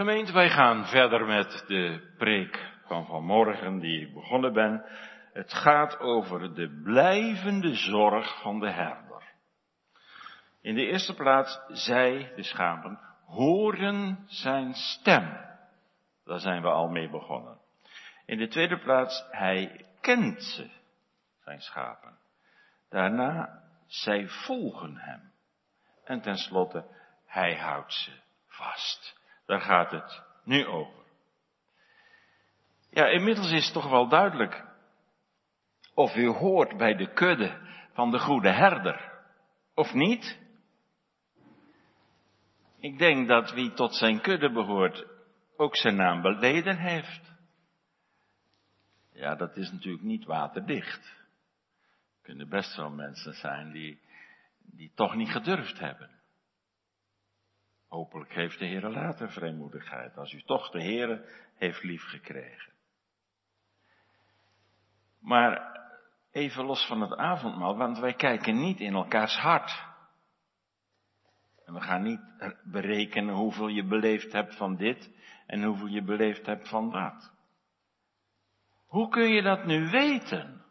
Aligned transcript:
Gemeente, 0.00 0.32
wij 0.32 0.50
gaan 0.50 0.86
verder 0.86 1.26
met 1.26 1.64
de 1.66 2.12
preek 2.18 2.72
van 2.86 3.06
vanmorgen 3.06 3.78
die 3.78 4.06
ik 4.06 4.14
begonnen 4.14 4.52
ben. 4.52 4.84
Het 5.32 5.52
gaat 5.52 5.98
over 5.98 6.54
de 6.54 6.80
blijvende 6.82 7.74
zorg 7.74 8.40
van 8.40 8.60
de 8.60 8.70
herder. 8.70 9.22
In 10.60 10.74
de 10.74 10.86
eerste 10.86 11.14
plaats, 11.14 11.60
zij, 11.68 12.32
de 12.36 12.42
schapen, 12.42 13.00
horen 13.26 14.24
zijn 14.26 14.74
stem. 14.74 15.40
Daar 16.24 16.40
zijn 16.40 16.62
we 16.62 16.68
al 16.68 16.88
mee 16.88 17.10
begonnen. 17.10 17.58
In 18.26 18.38
de 18.38 18.48
tweede 18.48 18.78
plaats, 18.78 19.24
hij 19.30 19.86
kent 20.00 20.42
ze, 20.42 20.70
zijn 21.44 21.60
schapen. 21.60 22.18
Daarna, 22.88 23.62
zij 23.86 24.28
volgen 24.28 24.96
hem. 24.96 25.32
En 26.04 26.20
tenslotte, 26.20 26.84
hij 27.26 27.56
houdt 27.56 27.92
ze 27.92 28.12
vast. 28.46 29.19
Daar 29.50 29.60
gaat 29.60 29.90
het 29.90 30.22
nu 30.44 30.66
over. 30.66 31.04
Ja, 32.90 33.06
inmiddels 33.06 33.50
is 33.50 33.72
toch 33.72 33.90
wel 33.90 34.08
duidelijk 34.08 34.64
of 35.94 36.16
u 36.16 36.26
hoort 36.26 36.76
bij 36.76 36.94
de 36.94 37.12
kudde 37.12 37.58
van 37.92 38.10
de 38.10 38.18
goede 38.18 38.50
herder, 38.50 39.22
of 39.74 39.94
niet? 39.94 40.38
Ik 42.78 42.98
denk 42.98 43.28
dat 43.28 43.52
wie 43.52 43.72
tot 43.72 43.94
zijn 43.94 44.20
kudde 44.20 44.52
behoort 44.52 45.06
ook 45.56 45.76
zijn 45.76 45.96
naam 45.96 46.22
beleden 46.22 46.78
heeft. 46.78 47.32
Ja, 49.12 49.34
dat 49.34 49.56
is 49.56 49.70
natuurlijk 49.70 50.04
niet 50.04 50.24
waterdicht. 50.24 51.04
Er 52.16 52.22
kunnen 52.22 52.48
best 52.48 52.76
wel 52.76 52.90
mensen 52.90 53.34
zijn 53.34 53.72
die, 53.72 54.00
die 54.58 54.92
toch 54.94 55.14
niet 55.14 55.30
gedurfd 55.30 55.78
hebben. 55.78 56.19
Hopelijk 57.90 58.34
heeft 58.34 58.58
de 58.58 58.66
Heer 58.66 58.88
later 58.88 59.30
vrijmoedigheid, 59.30 60.16
als 60.16 60.32
u 60.32 60.42
toch 60.42 60.70
de 60.70 60.82
Heer 60.82 61.24
heeft 61.54 61.82
liefgekregen. 61.82 62.72
Maar 65.20 65.80
even 66.30 66.64
los 66.64 66.86
van 66.86 67.00
het 67.00 67.16
avondmaal, 67.16 67.76
want 67.76 67.98
wij 67.98 68.14
kijken 68.14 68.60
niet 68.60 68.80
in 68.80 68.94
elkaars 68.94 69.36
hart. 69.36 69.84
En 71.64 71.74
we 71.74 71.80
gaan 71.80 72.02
niet 72.02 72.20
berekenen 72.64 73.34
hoeveel 73.34 73.68
je 73.68 73.84
beleefd 73.84 74.32
hebt 74.32 74.56
van 74.56 74.76
dit 74.76 75.10
en 75.46 75.62
hoeveel 75.62 75.86
je 75.86 76.02
beleefd 76.02 76.46
hebt 76.46 76.68
van 76.68 76.90
dat. 76.90 77.32
Hoe 78.86 79.08
kun 79.08 79.28
je 79.28 79.42
dat 79.42 79.64
nu 79.64 79.90
weten? 79.90 80.64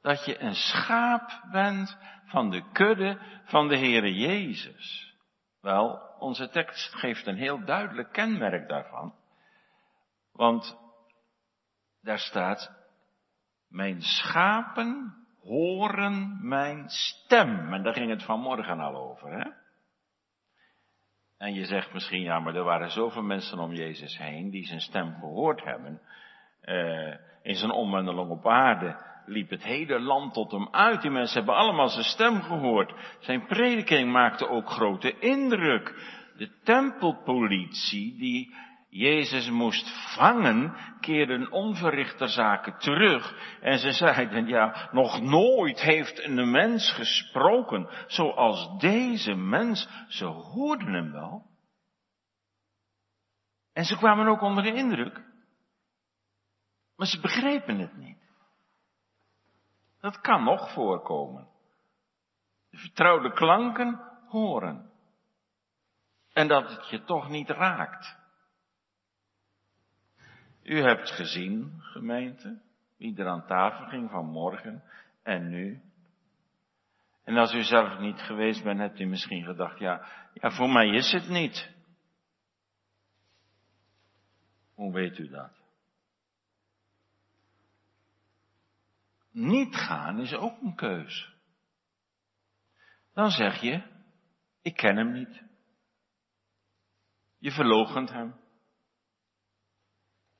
Dat 0.00 0.24
je 0.24 0.40
een 0.40 0.54
schaap 0.54 1.44
bent 1.50 1.98
van 2.24 2.50
de 2.50 2.70
kudde 2.72 3.18
van 3.44 3.68
de 3.68 3.78
Heere 3.78 4.14
Jezus. 4.14 5.09
Wel, 5.60 6.14
onze 6.18 6.48
tekst 6.48 6.94
geeft 6.94 7.26
een 7.26 7.36
heel 7.36 7.64
duidelijk 7.64 8.12
kenmerk 8.12 8.68
daarvan. 8.68 9.14
Want 10.32 10.78
daar 12.02 12.18
staat, 12.18 12.70
mijn 13.68 14.02
schapen 14.02 15.14
horen 15.40 16.48
mijn 16.48 16.88
stem. 16.88 17.72
En 17.72 17.82
daar 17.82 17.94
ging 17.94 18.10
het 18.10 18.24
vanmorgen 18.24 18.80
al 18.80 18.96
over, 18.96 19.30
hè? 19.32 19.50
En 21.38 21.54
je 21.54 21.64
zegt 21.64 21.92
misschien, 21.92 22.22
ja, 22.22 22.40
maar 22.40 22.54
er 22.54 22.64
waren 22.64 22.90
zoveel 22.90 23.22
mensen 23.22 23.58
om 23.58 23.72
Jezus 23.72 24.18
heen 24.18 24.50
die 24.50 24.66
zijn 24.66 24.80
stem 24.80 25.14
gehoord 25.14 25.64
hebben. 25.64 26.00
Uh, 26.62 27.16
in 27.42 27.54
zijn 27.54 27.70
omwendeling 27.70 28.30
op 28.30 28.46
aarde 28.46 29.09
liep 29.30 29.50
het 29.50 29.62
hele 29.62 30.00
land 30.00 30.34
tot 30.34 30.50
hem 30.50 30.68
uit. 30.70 31.02
Die 31.02 31.10
mensen 31.10 31.36
hebben 31.36 31.54
allemaal 31.54 31.88
zijn 31.88 32.04
stem 32.04 32.42
gehoord. 32.42 32.94
Zijn 33.20 33.46
prediking 33.46 34.12
maakte 34.12 34.48
ook 34.48 34.70
grote 34.70 35.18
indruk. 35.18 35.94
De 36.36 36.50
tempelpolitie 36.64 38.18
die 38.18 38.54
Jezus 38.88 39.50
moest 39.50 40.14
vangen, 40.14 40.76
keerden 41.00 41.52
onverrichter 41.52 42.28
zaken 42.28 42.78
terug. 42.78 43.34
En 43.60 43.78
ze 43.78 43.92
zeiden, 43.92 44.46
ja, 44.46 44.88
nog 44.92 45.20
nooit 45.20 45.80
heeft 45.80 46.24
een 46.24 46.50
mens 46.50 46.92
gesproken 46.92 47.88
zoals 48.06 48.78
deze 48.78 49.34
mens. 49.34 49.88
Ze 50.08 50.24
hoorden 50.24 50.92
hem 50.92 51.12
wel. 51.12 51.48
En 53.72 53.84
ze 53.84 53.96
kwamen 53.96 54.26
ook 54.26 54.40
onder 54.40 54.62
de 54.62 54.74
indruk. 54.74 55.22
Maar 56.96 57.06
ze 57.06 57.20
begrepen 57.20 57.78
het 57.78 57.96
niet. 57.96 58.29
Dat 60.00 60.20
kan 60.20 60.44
nog 60.44 60.72
voorkomen. 60.72 61.48
De 62.70 62.76
vertrouwde 62.76 63.32
klanken 63.32 64.00
horen. 64.26 64.90
En 66.32 66.48
dat 66.48 66.70
het 66.70 66.88
je 66.88 67.04
toch 67.04 67.28
niet 67.28 67.48
raakt. 67.48 68.18
U 70.62 70.80
hebt 70.80 71.10
gezien, 71.10 71.80
gemeente, 71.80 72.60
wie 72.96 73.18
er 73.18 73.28
aan 73.28 73.46
tafel 73.46 73.86
ging 73.86 74.10
vanmorgen 74.10 74.82
en 75.22 75.48
nu. 75.48 75.82
En 77.24 77.36
als 77.36 77.54
u 77.54 77.62
zelf 77.62 77.98
niet 77.98 78.20
geweest 78.20 78.64
bent, 78.64 78.78
hebt 78.78 79.00
u 79.00 79.04
misschien 79.04 79.44
gedacht, 79.44 79.78
ja, 79.78 80.06
ja, 80.34 80.50
voor 80.50 80.70
mij 80.70 80.88
is 80.88 81.12
het 81.12 81.28
niet. 81.28 81.74
Hoe 84.74 84.92
weet 84.92 85.18
u 85.18 85.28
dat? 85.28 85.59
Niet 89.30 89.76
gaan 89.76 90.18
is 90.18 90.34
ook 90.34 90.60
een 90.60 90.74
keus. 90.74 91.34
Dan 93.12 93.30
zeg 93.30 93.60
je, 93.60 93.82
ik 94.62 94.76
ken 94.76 94.96
hem 94.96 95.12
niet. 95.12 95.42
Je 97.38 97.50
verloochent 97.50 98.10
hem. 98.10 98.34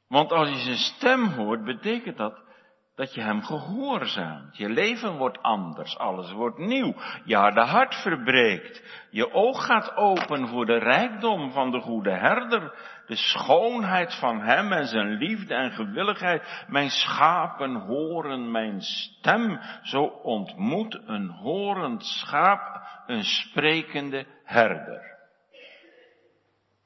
Want 0.06 0.32
als 0.32 0.48
je 0.48 0.58
zijn 0.58 0.76
stem 0.76 1.26
hoort, 1.26 1.64
betekent 1.64 2.16
dat 2.16 2.49
dat 2.94 3.14
je 3.14 3.20
hem 3.20 3.42
gehoorzaamt. 3.42 4.56
Je 4.56 4.68
leven 4.68 5.16
wordt 5.16 5.42
anders, 5.42 5.98
alles 5.98 6.32
wordt 6.32 6.58
nieuw. 6.58 6.94
Je 7.24 7.36
harde 7.36 7.60
hart 7.60 7.94
verbreekt. 7.94 9.06
Je 9.10 9.32
oog 9.32 9.64
gaat 9.64 9.96
open 9.96 10.48
voor 10.48 10.66
de 10.66 10.78
rijkdom 10.78 11.50
van 11.50 11.70
de 11.70 11.80
goede 11.80 12.10
herder. 12.10 12.74
De 13.06 13.16
schoonheid 13.16 14.14
van 14.14 14.40
hem 14.40 14.72
en 14.72 14.86
zijn 14.86 15.08
liefde 15.08 15.54
en 15.54 15.70
gewilligheid. 15.70 16.64
Mijn 16.68 16.90
schapen 16.90 17.74
horen 17.74 18.50
mijn 18.50 18.80
stem. 18.80 19.60
Zo 19.82 20.02
ontmoet 20.02 21.00
een 21.06 21.28
horend 21.28 22.04
schaap 22.04 22.82
een 23.06 23.24
sprekende 23.24 24.26
herder. 24.44 25.19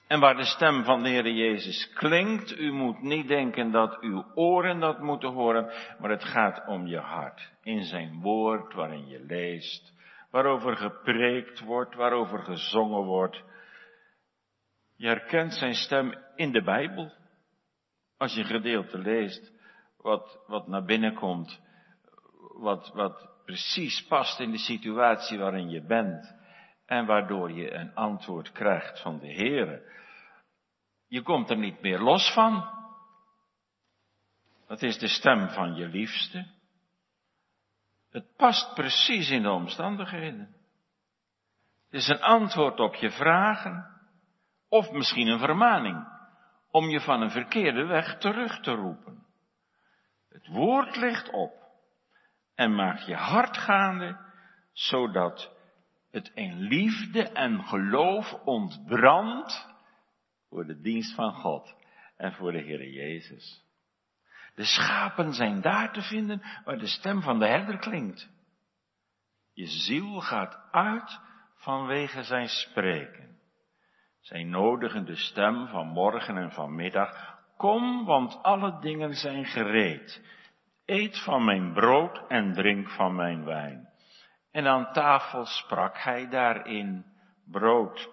En 0.06 0.20
waar 0.20 0.36
de 0.36 0.44
stem 0.44 0.84
van 0.84 1.02
de 1.02 1.08
Heer 1.08 1.30
Jezus 1.30 1.92
klinkt, 1.92 2.58
u 2.58 2.72
moet 2.72 3.02
niet 3.02 3.28
denken 3.28 3.70
dat 3.70 4.00
uw 4.00 4.24
oren 4.34 4.80
dat 4.80 5.00
moeten 5.00 5.32
horen, 5.32 5.72
maar 5.98 6.10
het 6.10 6.24
gaat 6.24 6.66
om 6.66 6.86
je 6.86 6.98
hart. 6.98 7.52
In 7.62 7.84
zijn 7.84 8.20
woord 8.20 8.74
waarin 8.74 9.06
je 9.08 9.24
leest, 9.24 9.92
waarover 10.30 10.76
gepreekt 10.76 11.60
wordt, 11.60 11.94
waarover 11.94 12.38
gezongen 12.38 13.02
wordt. 13.02 13.42
Je 14.96 15.06
herkent 15.06 15.52
zijn 15.52 15.74
stem 15.74 16.14
in 16.34 16.52
de 16.52 16.62
Bijbel. 16.62 17.12
Als 18.16 18.34
je 18.34 18.44
gedeelte 18.44 18.98
leest, 18.98 19.52
wat, 19.96 20.44
wat 20.46 20.68
naar 20.68 20.84
binnen 20.84 21.14
komt, 21.14 21.60
wat, 22.58 22.90
wat 22.94 23.28
precies 23.44 24.06
past 24.06 24.40
in 24.40 24.50
de 24.50 24.58
situatie 24.58 25.38
waarin 25.38 25.70
je 25.70 25.82
bent 25.86 26.34
en 26.86 27.06
waardoor 27.06 27.52
je 27.52 27.74
een 27.74 27.94
antwoord 27.94 28.52
krijgt 28.52 29.00
van 29.00 29.18
de 29.18 29.32
Heere. 29.32 29.92
Je 31.08 31.22
komt 31.22 31.50
er 31.50 31.56
niet 31.56 31.80
meer 31.80 31.98
los 31.98 32.32
van. 32.32 32.72
Dat 34.66 34.82
is 34.82 34.98
de 34.98 35.08
stem 35.08 35.48
van 35.48 35.74
je 35.74 35.88
liefste. 35.88 36.46
Het 38.10 38.36
past 38.36 38.74
precies 38.74 39.30
in 39.30 39.42
de 39.42 39.50
omstandigheden. 39.50 40.54
Het 41.84 42.02
is 42.02 42.08
een 42.08 42.22
antwoord 42.22 42.80
op 42.80 42.94
je 42.94 43.10
vragen, 43.10 44.00
of 44.68 44.90
misschien 44.90 45.26
een 45.26 45.38
vermaning, 45.38 46.08
om 46.70 46.88
je 46.88 47.00
van 47.00 47.20
een 47.20 47.30
verkeerde 47.30 47.84
weg 47.84 48.18
terug 48.18 48.60
te 48.60 48.70
roepen. 48.70 49.26
Het 50.28 50.46
woord 50.46 50.96
ligt 50.96 51.30
op 51.30 51.52
en 52.54 52.74
maakt 52.74 53.06
je 53.06 53.14
hart 53.14 53.56
gaande, 53.56 54.16
zodat 54.72 55.53
het 56.14 56.30
in 56.34 56.60
liefde 56.60 57.28
en 57.28 57.64
geloof 57.64 58.32
ontbrandt 58.44 59.74
voor 60.48 60.66
de 60.66 60.80
dienst 60.80 61.14
van 61.14 61.32
God 61.32 61.74
en 62.16 62.32
voor 62.32 62.52
de 62.52 62.60
Heer 62.60 62.88
Jezus. 62.88 63.64
De 64.54 64.64
schapen 64.64 65.32
zijn 65.32 65.60
daar 65.60 65.92
te 65.92 66.02
vinden 66.02 66.42
waar 66.64 66.78
de 66.78 66.86
stem 66.86 67.22
van 67.22 67.38
de 67.38 67.46
herder 67.46 67.78
klinkt. 67.78 68.30
Je 69.52 69.66
ziel 69.66 70.20
gaat 70.20 70.58
uit 70.70 71.20
vanwege 71.54 72.22
zijn 72.22 72.48
spreken. 72.48 73.38
Zijn 74.20 74.50
nodigen 74.50 75.04
de 75.04 75.16
stem 75.16 75.66
van 75.66 75.86
morgen 75.86 76.36
en 76.36 76.52
van 76.52 76.74
middag. 76.74 77.38
Kom, 77.56 78.04
want 78.04 78.42
alle 78.42 78.80
dingen 78.80 79.14
zijn 79.14 79.44
gereed. 79.44 80.22
Eet 80.84 81.22
van 81.24 81.44
mijn 81.44 81.72
brood 81.72 82.28
en 82.28 82.52
drink 82.52 82.90
van 82.90 83.14
mijn 83.14 83.44
wijn. 83.44 83.93
En 84.54 84.66
aan 84.66 84.92
tafel 84.92 85.46
sprak 85.46 85.98
hij 85.98 86.28
daarin 86.28 87.04
brood 87.44 88.10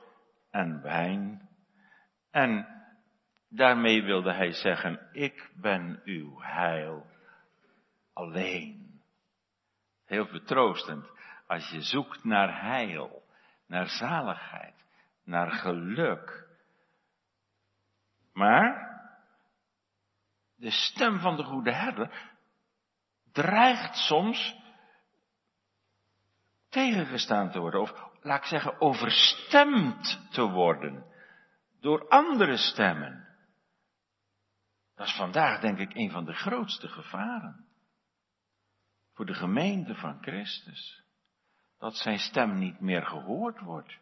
en 0.49 0.81
wijn 0.81 1.49
En 2.31 2.67
daarmee 3.49 4.03
wilde 4.03 4.33
hij 4.33 4.51
zeggen, 4.51 5.09
ik 5.11 5.51
ben 5.55 6.01
uw 6.03 6.39
heil 6.39 7.05
alleen. 8.13 9.01
Heel 10.05 10.27
vertroostend 10.27 11.11
als 11.47 11.69
je 11.69 11.81
zoekt 11.81 12.23
naar 12.23 12.61
heil, 12.61 13.23
naar 13.67 13.87
zaligheid, 13.87 14.85
naar 15.23 15.51
geluk. 15.51 16.47
Maar 18.33 18.99
de 20.55 20.71
stem 20.71 21.19
van 21.19 21.35
de 21.35 21.43
goede 21.43 21.73
herder 21.73 22.31
dreigt 23.31 23.95
soms 23.95 24.60
tegengestaan 26.71 27.51
te 27.51 27.59
worden, 27.59 27.81
of 27.81 28.09
laat 28.21 28.41
ik 28.41 28.47
zeggen, 28.47 28.81
overstemd 28.81 30.27
te 30.31 30.41
worden 30.41 31.05
door 31.79 32.07
andere 32.09 32.57
stemmen. 32.57 33.27
Dat 34.95 35.07
is 35.07 35.15
vandaag 35.15 35.59
denk 35.59 35.77
ik 35.77 35.93
een 35.93 36.11
van 36.11 36.25
de 36.25 36.33
grootste 36.33 36.87
gevaren 36.87 37.65
voor 39.13 39.25
de 39.25 39.33
gemeente 39.33 39.95
van 39.95 40.21
Christus. 40.21 41.03
Dat 41.77 41.95
zijn 41.95 42.19
stem 42.19 42.57
niet 42.57 42.79
meer 42.79 43.05
gehoord 43.05 43.59
wordt. 43.59 43.99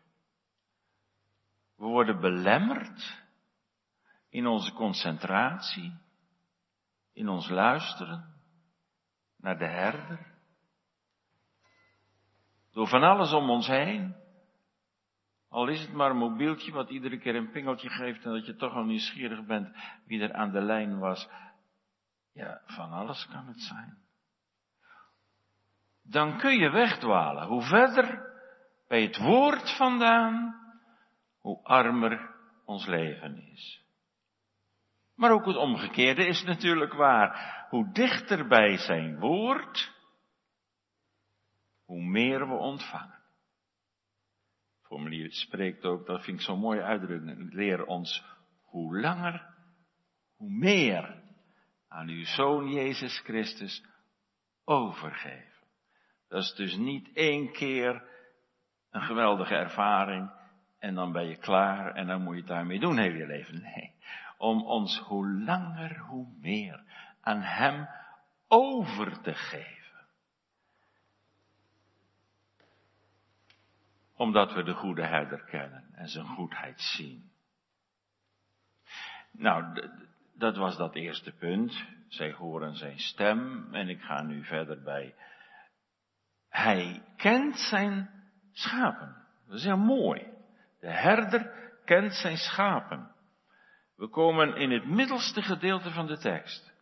We 1.76 1.86
worden 1.86 2.20
belemmerd 2.20 3.24
in 4.30 4.48
onze 4.48 4.74
concentratie, 4.74 5.94
in 7.14 7.30
ons 7.30 7.50
luisteren 7.50 8.42
naar 9.38 9.58
de 9.58 9.68
herder. 9.68 10.29
Door 12.80 12.88
van 12.88 13.04
alles 13.04 13.34
om 13.34 13.50
ons 13.50 13.68
heen. 13.68 14.16
Al 15.50 15.68
is 15.68 15.82
het 15.82 15.94
maar 15.94 16.10
een 16.10 16.18
mobieltje 16.18 16.72
wat 16.72 16.90
iedere 16.90 17.20
keer 17.20 17.36
een 17.36 17.52
pingeltje 17.52 17.90
geeft 17.90 18.26
en 18.26 18.32
dat 18.32 18.46
je 18.46 18.56
toch 18.56 18.74
al 18.74 18.84
nieuwsgierig 18.84 19.46
bent 19.46 19.76
wie 20.06 20.22
er 20.22 20.34
aan 20.34 20.52
de 20.52 20.62
lijn 20.62 21.00
was. 21.00 21.30
Ja, 22.34 22.62
van 22.66 22.92
alles 22.92 23.28
kan 23.32 23.48
het 23.48 23.62
zijn. 23.62 23.98
Dan 26.04 26.38
kun 26.38 26.58
je 26.58 26.70
wegdwalen. 26.70 27.48
Hoe 27.48 27.62
verder 27.62 28.32
bij 28.88 29.02
het 29.02 29.18
woord 29.18 29.76
vandaan, 29.78 30.56
hoe 31.42 31.64
armer 31.64 32.36
ons 32.66 32.86
leven 32.86 33.52
is. 33.52 33.84
Maar 35.16 35.32
ook 35.32 35.46
het 35.46 35.58
omgekeerde 35.58 36.28
is 36.28 36.44
natuurlijk 36.44 36.94
waar. 36.94 37.66
Hoe 37.70 37.92
dichter 37.92 38.48
bij 38.48 38.78
zijn 38.78 39.20
woord, 39.20 39.99
hoe 41.90 42.04
meer 42.04 42.48
we 42.48 42.54
ontvangen. 42.54 43.20
Formulier 44.82 45.32
spreekt 45.32 45.86
ook, 45.86 46.06
dat 46.06 46.24
vind 46.24 46.40
ik 46.40 46.46
zo'n 46.46 46.60
mooie 46.60 46.84
uitdrukking, 46.84 47.54
leer 47.54 47.86
ons 47.86 48.24
hoe 48.64 49.00
langer, 49.00 49.48
hoe 50.36 50.52
meer 50.52 51.24
aan 51.88 52.08
uw 52.08 52.26
Zoon 52.26 52.72
Jezus 52.72 53.20
Christus 53.20 53.84
overgeven. 54.66 55.68
Dat 56.28 56.44
is 56.44 56.54
dus 56.56 56.76
niet 56.76 57.14
één 57.14 57.52
keer 57.52 58.04
een 58.92 59.02
geweldige 59.02 59.56
ervaring 59.56 60.32
en 60.80 60.96
dan 60.96 61.12
ben 61.12 61.28
je 61.28 61.38
klaar 61.38 61.96
en 61.96 62.08
dan 62.08 62.22
moet 62.22 62.34
je 62.34 62.40
het 62.40 62.50
daarmee 62.50 62.80
doen 62.80 62.98
heel 62.98 63.14
je 63.14 63.28
leven. 63.28 63.62
Nee, 63.62 63.94
om 64.38 64.62
ons 64.62 65.00
hoe 65.00 65.28
langer 65.28 65.98
hoe 66.00 66.28
meer 66.40 66.84
aan 67.22 67.42
Hem 67.42 67.88
over 68.48 69.22
te 69.22 69.34
geven. 69.34 69.79
Omdat 74.20 74.54
we 74.54 74.64
de 74.64 74.74
goede 74.74 75.06
herder 75.06 75.44
kennen 75.44 75.84
en 75.94 76.08
zijn 76.08 76.26
goedheid 76.26 76.82
zien. 76.82 77.32
Nou, 79.32 79.90
dat 80.36 80.58
was 80.58 80.78
dat 80.78 80.96
eerste 80.96 81.32
punt. 81.32 81.86
Zij 82.08 82.32
horen 82.32 82.76
zijn 82.76 83.00
stem 83.00 83.68
en 83.74 83.90
ik 83.90 84.02
ga 84.02 84.22
nu 84.22 84.44
verder 84.44 84.82
bij. 84.82 85.16
Hij 86.50 87.04
kent 87.18 87.58
zijn 87.58 88.10
schapen. 88.52 89.16
Dat 89.48 89.58
is 89.58 89.64
heel 89.64 89.78
mooi. 89.78 90.28
De 90.80 90.92
herder 90.92 91.72
kent 91.86 92.14
zijn 92.14 92.38
schapen. 92.38 93.12
We 93.96 94.08
komen 94.08 94.56
in 94.56 94.72
het 94.72 94.86
middelste 94.86 95.42
gedeelte 95.42 95.92
van 95.92 96.08
de 96.08 96.18
tekst. 96.18 96.74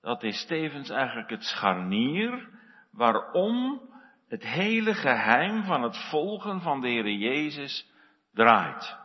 Dat 0.00 0.22
is 0.22 0.46
tevens 0.46 0.90
eigenlijk 0.90 1.30
het 1.30 1.44
scharnier 1.44 2.48
waarom 2.90 3.80
het 4.28 4.42
hele 4.42 4.94
geheim 4.94 5.64
van 5.64 5.82
het 5.82 6.08
volgen 6.10 6.60
van 6.60 6.80
de 6.80 6.88
Heer 6.88 7.10
Jezus 7.10 7.90
draait. 8.32 8.96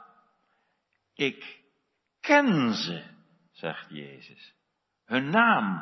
Ik 1.14 1.64
ken 2.20 2.74
ze, 2.74 3.04
zegt 3.52 3.90
Jezus. 3.90 4.56
Hun 5.06 5.30
naam, 5.30 5.82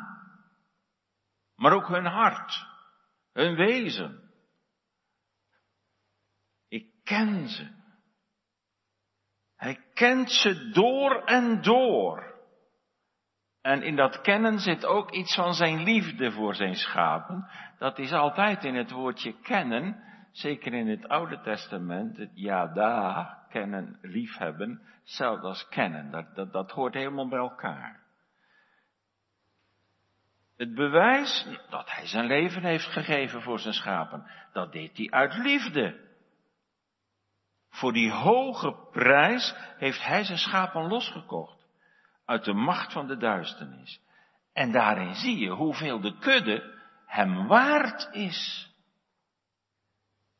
maar 1.54 1.72
ook 1.72 1.88
hun 1.88 2.06
hart, 2.06 2.66
hun 3.32 3.54
wezen. 3.54 4.30
Ik 6.68 7.04
ken 7.04 7.48
ze. 7.48 7.78
Hij 9.56 9.84
kent 9.94 10.30
ze 10.30 10.70
door 10.70 11.24
en 11.24 11.62
door. 11.62 12.29
En 13.62 13.82
in 13.82 13.96
dat 13.96 14.20
kennen 14.20 14.58
zit 14.58 14.84
ook 14.86 15.10
iets 15.10 15.34
van 15.34 15.54
zijn 15.54 15.82
liefde 15.82 16.32
voor 16.32 16.54
zijn 16.54 16.74
schapen. 16.74 17.50
Dat 17.78 17.98
is 17.98 18.12
altijd 18.12 18.64
in 18.64 18.74
het 18.74 18.90
woordje 18.90 19.40
kennen, 19.40 20.02
zeker 20.32 20.74
in 20.74 20.88
het 20.88 21.08
Oude 21.08 21.40
Testament, 21.40 22.16
het 22.16 22.30
yada, 22.34 23.38
kennen, 23.48 23.98
liefhebben, 24.02 24.82
zelfs 25.02 25.42
als 25.42 25.68
kennen. 25.68 26.10
Dat, 26.10 26.34
dat, 26.34 26.52
dat 26.52 26.70
hoort 26.70 26.94
helemaal 26.94 27.28
bij 27.28 27.38
elkaar. 27.38 28.00
Het 30.56 30.74
bewijs 30.74 31.46
dat 31.68 31.90
hij 31.90 32.06
zijn 32.06 32.26
leven 32.26 32.62
heeft 32.62 32.86
gegeven 32.86 33.42
voor 33.42 33.58
zijn 33.58 33.74
schapen, 33.74 34.30
dat 34.52 34.72
deed 34.72 34.96
hij 34.96 35.10
uit 35.10 35.34
liefde. 35.34 36.08
Voor 37.70 37.92
die 37.92 38.12
hoge 38.12 38.88
prijs 38.90 39.54
heeft 39.76 40.04
hij 40.04 40.24
zijn 40.24 40.38
schapen 40.38 40.88
losgekocht. 40.88 41.59
Uit 42.30 42.44
de 42.44 42.52
macht 42.52 42.92
van 42.92 43.06
de 43.06 43.16
duisternis. 43.16 44.00
En 44.52 44.72
daarin 44.72 45.14
zie 45.14 45.38
je 45.38 45.50
hoeveel 45.50 46.00
de 46.00 46.18
kudde 46.18 46.78
hem 47.06 47.46
waard 47.46 48.08
is. 48.12 48.70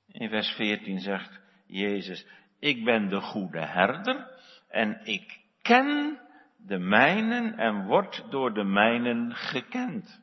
In 0.07 0.29
vers 0.29 0.49
14 0.49 0.99
zegt 0.99 1.41
Jezus, 1.67 2.27
ik 2.59 2.85
ben 2.85 3.09
de 3.09 3.21
goede 3.21 3.67
herder 3.67 4.31
en 4.69 5.01
ik 5.05 5.41
ken 5.63 6.21
de 6.57 6.79
mijnen 6.79 7.59
en 7.59 7.87
word 7.87 8.25
door 8.31 8.55
de 8.55 8.65
mijnen 8.65 9.35
gekend. 9.35 10.23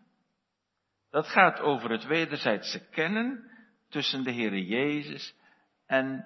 Dat 1.09 1.27
gaat 1.27 1.59
over 1.59 1.91
het 1.91 2.05
wederzijdse 2.05 2.89
kennen 2.89 3.51
tussen 3.89 4.23
de 4.23 4.31
Heere 4.33 4.65
Jezus 4.65 5.35
en 5.85 6.25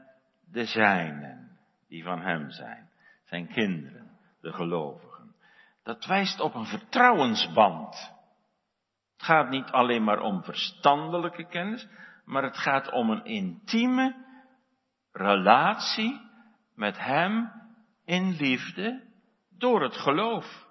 de 0.51 0.65
zijnen, 0.65 1.57
die 1.87 2.03
van 2.03 2.21
hem 2.21 2.49
zijn, 2.49 2.89
zijn 3.23 3.47
kinderen, 3.47 4.17
de 4.41 4.51
gelovigen. 4.51 5.10
Dat 5.83 6.05
wijst 6.05 6.39
op 6.39 6.53
een 6.53 6.65
vertrouwensband. 6.65 7.95
Het 9.17 9.25
gaat 9.25 9.49
niet 9.49 9.69
alleen 9.69 10.03
maar 10.03 10.19
om 10.19 10.43
verstandelijke 10.43 11.47
kennis, 11.47 11.87
maar 12.25 12.43
het 12.43 12.57
gaat 12.57 12.91
om 12.91 13.09
een 13.09 13.25
intieme 13.25 14.25
relatie 15.11 16.21
met 16.75 16.97
hem 16.97 17.51
in 18.05 18.31
liefde 18.31 19.03
door 19.49 19.81
het 19.81 19.97
geloof. 19.97 20.69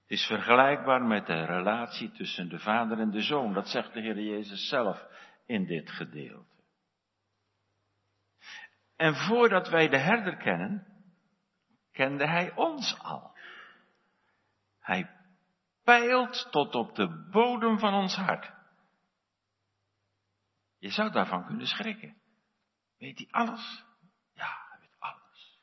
Het 0.00 0.18
is 0.18 0.26
vergelijkbaar 0.26 1.02
met 1.02 1.26
de 1.26 1.44
relatie 1.44 2.10
tussen 2.10 2.48
de 2.48 2.58
vader 2.58 2.98
en 2.98 3.10
de 3.10 3.22
zoon. 3.22 3.52
Dat 3.52 3.68
zegt 3.68 3.92
de 3.92 4.00
Heer 4.00 4.20
Jezus 4.20 4.68
zelf 4.68 5.06
in 5.46 5.66
dit 5.66 5.90
gedeelte. 5.90 6.56
En 8.96 9.14
voordat 9.14 9.68
wij 9.68 9.88
de 9.88 9.98
herder 9.98 10.36
kennen, 10.36 10.86
kende 11.98 12.26
hij 12.26 12.54
ons 12.54 12.98
al. 12.98 13.36
Hij 14.80 15.10
peilt 15.82 16.48
tot 16.50 16.74
op 16.74 16.94
de 16.94 17.28
bodem 17.30 17.78
van 17.78 17.94
ons 17.94 18.16
hart. 18.16 18.52
Je 20.78 20.90
zou 20.90 21.10
daarvan 21.10 21.46
kunnen 21.46 21.66
schrikken. 21.66 22.16
Weet 22.98 23.18
hij 23.18 23.28
alles? 23.30 23.84
Ja, 24.32 24.66
hij 24.68 24.78
weet 24.80 24.96
alles. 24.98 25.60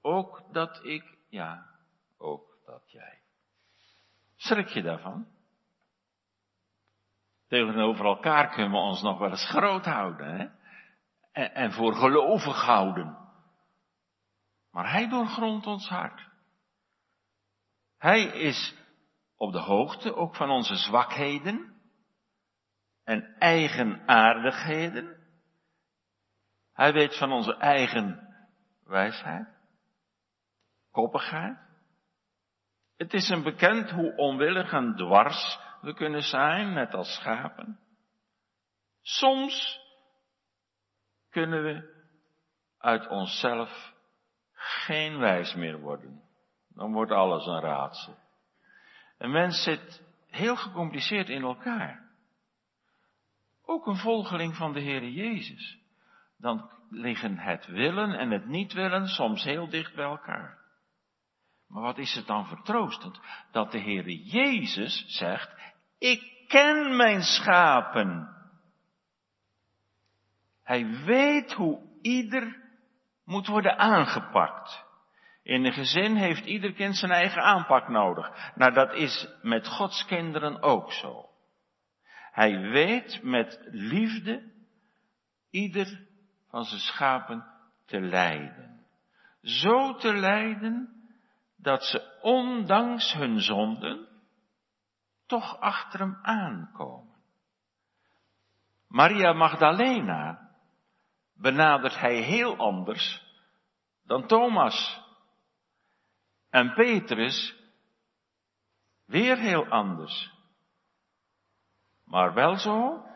Ook 0.00 0.52
dat 0.52 0.84
ik, 0.84 1.18
ja, 1.28 1.66
ook 2.18 2.58
dat 2.64 2.90
jij. 2.90 3.22
Schrik 4.36 4.68
je 4.68 4.82
daarvan? 4.82 5.28
Tegenover 7.48 8.04
elkaar 8.04 8.48
kunnen 8.48 8.70
we 8.70 8.76
ons 8.76 9.02
nog 9.02 9.18
wel 9.18 9.30
eens 9.30 9.48
groot 9.48 9.84
houden, 9.84 10.36
hè? 10.36 10.48
en, 11.32 11.54
en 11.54 11.72
voor 11.72 11.94
gelovig 11.94 12.64
houden. 12.64 13.17
Maar 14.78 14.90
hij 14.90 15.08
doorgrondt 15.08 15.66
ons 15.66 15.88
hart. 15.88 16.28
Hij 17.96 18.22
is 18.22 18.74
op 19.36 19.52
de 19.52 19.58
hoogte 19.58 20.14
ook 20.14 20.36
van 20.36 20.50
onze 20.50 20.76
zwakheden 20.76 21.80
en 23.04 23.36
eigenaardigheden. 23.38 25.16
Hij 26.72 26.92
weet 26.92 27.18
van 27.18 27.32
onze 27.32 27.56
eigen 27.56 28.34
wijsheid, 28.84 29.48
koppigheid. 30.90 31.58
Het 32.96 33.12
is 33.12 33.28
een 33.28 33.42
bekend 33.42 33.90
hoe 33.90 34.16
onwillig 34.16 34.72
en 34.72 34.96
dwars 34.96 35.58
we 35.80 35.94
kunnen 35.94 36.22
zijn, 36.22 36.72
net 36.72 36.94
als 36.94 37.14
schapen. 37.14 37.80
Soms 39.00 39.80
kunnen 41.30 41.62
we 41.62 42.06
uit 42.78 43.08
onszelf 43.08 43.96
geen 44.58 45.18
wijs 45.18 45.54
meer 45.54 45.80
worden. 45.80 46.22
Dan 46.68 46.92
wordt 46.92 47.12
alles 47.12 47.46
een 47.46 47.60
raadsel. 47.60 48.18
Een 49.18 49.30
mens 49.30 49.62
zit 49.62 50.02
heel 50.26 50.56
gecompliceerd 50.56 51.28
in 51.28 51.42
elkaar. 51.42 52.06
Ook 53.64 53.86
een 53.86 53.96
volgeling 53.96 54.56
van 54.56 54.72
de 54.72 54.80
Heere 54.80 55.12
Jezus. 55.12 55.78
Dan 56.38 56.70
liggen 56.90 57.38
het 57.38 57.66
willen 57.66 58.12
en 58.12 58.30
het 58.30 58.46
niet 58.46 58.72
willen 58.72 59.06
soms 59.06 59.44
heel 59.44 59.68
dicht 59.68 59.94
bij 59.94 60.04
elkaar. 60.04 60.58
Maar 61.68 61.82
wat 61.82 61.98
is 61.98 62.14
het 62.14 62.26
dan 62.26 62.46
vertroostend? 62.46 63.20
Dat 63.50 63.72
de 63.72 63.80
Heere 63.80 64.22
Jezus 64.22 65.04
zegt, 65.06 65.50
ik 65.98 66.44
ken 66.48 66.96
mijn 66.96 67.22
schapen. 67.22 68.36
Hij 70.62 71.04
weet 71.04 71.52
hoe 71.52 71.98
ieder 72.02 72.67
moet 73.28 73.46
worden 73.46 73.78
aangepakt. 73.78 74.86
In 75.42 75.64
een 75.64 75.72
gezin 75.72 76.16
heeft 76.16 76.44
ieder 76.44 76.72
kind 76.72 76.96
zijn 76.96 77.12
eigen 77.12 77.42
aanpak 77.42 77.88
nodig. 77.88 78.52
Nou, 78.54 78.72
dat 78.72 78.94
is 78.94 79.28
met 79.42 79.68
Gods 79.68 80.04
kinderen 80.04 80.62
ook 80.62 80.92
zo. 80.92 81.28
Hij 82.30 82.60
weet 82.60 83.22
met 83.22 83.58
liefde 83.70 84.52
ieder 85.50 86.06
van 86.48 86.64
zijn 86.64 86.80
schapen 86.80 87.46
te 87.86 88.00
leiden. 88.00 88.86
Zo 89.40 89.94
te 89.94 90.14
leiden 90.14 90.88
dat 91.56 91.84
ze 91.84 92.18
ondanks 92.20 93.12
hun 93.12 93.40
zonden 93.40 94.08
toch 95.26 95.60
achter 95.60 96.00
hem 96.00 96.18
aankomen. 96.22 97.16
Maria 98.86 99.32
Magdalena 99.32 100.47
benadert 101.38 101.98
hij 101.98 102.22
heel 102.22 102.56
anders 102.56 103.22
dan 104.02 104.26
Thomas. 104.26 105.02
En 106.50 106.74
Petrus 106.74 107.56
weer 109.04 109.38
heel 109.38 109.66
anders. 109.66 110.32
Maar 112.04 112.34
wel 112.34 112.56
zo 112.56 113.06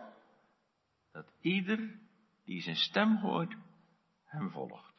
dat 1.13 1.27
ieder 1.41 2.01
die 2.45 2.61
zijn 2.61 2.77
stem 2.77 3.17
hoort, 3.17 3.57
hem 4.25 4.51
volgt. 4.51 4.95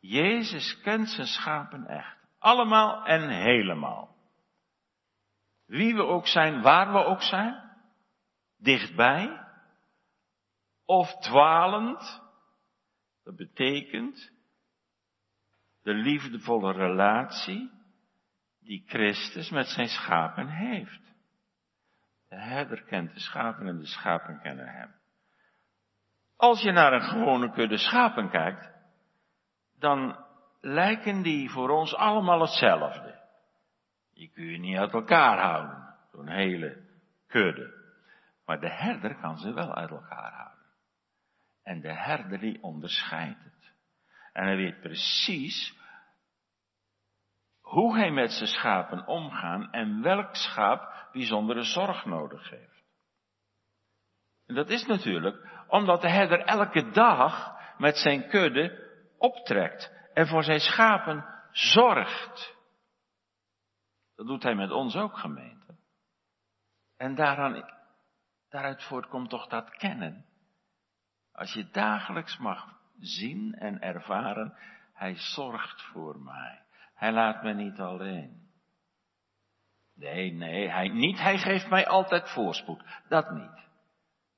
Jezus 0.00 0.80
kent 0.80 1.08
zijn 1.08 1.26
schapen 1.26 1.86
echt. 1.86 2.16
Allemaal 2.38 3.04
en 3.04 3.28
helemaal. 3.28 4.16
Wie 5.66 5.94
we 5.94 6.02
ook 6.02 6.26
zijn, 6.26 6.62
waar 6.62 6.92
we 6.92 7.04
ook 7.04 7.22
zijn. 7.22 7.76
Dichtbij. 8.56 9.45
Of 10.86 11.16
dwalend. 11.16 12.22
Dat 13.24 13.36
betekent 13.36 14.32
de 15.82 15.94
liefdevolle 15.94 16.72
relatie 16.72 17.70
die 18.60 18.82
Christus 18.86 19.50
met 19.50 19.66
zijn 19.66 19.88
schapen 19.88 20.48
heeft. 20.48 21.14
De 22.28 22.36
herder 22.36 22.82
kent 22.82 23.14
de 23.14 23.20
schapen 23.20 23.66
en 23.66 23.78
de 23.78 23.86
schapen 23.86 24.40
kennen 24.40 24.68
hem. 24.68 24.94
Als 26.36 26.62
je 26.62 26.72
naar 26.72 26.92
een 26.92 27.08
gewone 27.08 27.50
kudde 27.50 27.78
schapen 27.78 28.30
kijkt, 28.30 28.70
dan 29.78 30.24
lijken 30.60 31.22
die 31.22 31.50
voor 31.50 31.70
ons 31.70 31.94
allemaal 31.94 32.40
hetzelfde. 32.40 33.24
Die 34.14 34.30
kun 34.30 34.44
je 34.44 34.58
niet 34.58 34.78
uit 34.78 34.92
elkaar 34.92 35.38
houden, 35.38 35.94
zo'n 36.12 36.28
hele 36.28 36.84
kudde. 37.26 37.74
Maar 38.44 38.60
de 38.60 38.70
herder 38.70 39.16
kan 39.16 39.38
ze 39.38 39.52
wel 39.52 39.74
uit 39.74 39.90
elkaar 39.90 40.32
houden. 40.32 40.55
En 41.66 41.80
de 41.80 41.92
herder 41.92 42.38
die 42.38 42.62
onderscheidt 42.62 43.44
het. 43.44 43.72
En 44.32 44.44
hij 44.44 44.56
weet 44.56 44.80
precies 44.80 45.78
hoe 47.60 47.96
hij 47.96 48.10
met 48.10 48.30
zijn 48.30 48.48
schapen 48.48 49.06
omgaan 49.06 49.72
en 49.72 50.02
welk 50.02 50.34
schaap 50.34 51.08
bijzondere 51.12 51.62
zorg 51.62 52.04
nodig 52.04 52.50
heeft. 52.50 52.84
En 54.46 54.54
dat 54.54 54.70
is 54.70 54.86
natuurlijk 54.86 55.64
omdat 55.68 56.00
de 56.00 56.10
herder 56.10 56.40
elke 56.40 56.90
dag 56.90 57.56
met 57.78 57.96
zijn 57.96 58.28
kudde 58.28 58.90
optrekt 59.18 59.92
en 60.14 60.26
voor 60.26 60.44
zijn 60.44 60.60
schapen 60.60 61.24
zorgt. 61.50 62.56
Dat 64.14 64.26
doet 64.26 64.42
hij 64.42 64.54
met 64.54 64.70
ons 64.70 64.96
ook, 64.96 65.18
gemeente. 65.18 65.76
En 66.96 67.14
daaraan, 67.14 67.70
daaruit 68.48 68.82
voortkomt 68.82 69.30
toch 69.30 69.46
dat 69.46 69.70
kennen. 69.70 70.34
Als 71.36 71.52
je 71.52 71.70
dagelijks 71.70 72.38
mag 72.38 72.78
zien 72.98 73.54
en 73.54 73.80
ervaren, 73.80 74.58
hij 74.92 75.16
zorgt 75.16 75.82
voor 75.82 76.20
mij. 76.20 76.62
Hij 76.94 77.12
laat 77.12 77.42
me 77.42 77.52
niet 77.52 77.80
alleen. 77.80 78.50
Nee, 79.94 80.32
nee, 80.32 80.68
hij 80.70 80.88
niet. 80.88 81.18
Hij 81.18 81.38
geeft 81.38 81.68
mij 81.68 81.86
altijd 81.86 82.30
voorspoed. 82.30 82.82
Dat 83.08 83.30
niet. 83.30 83.68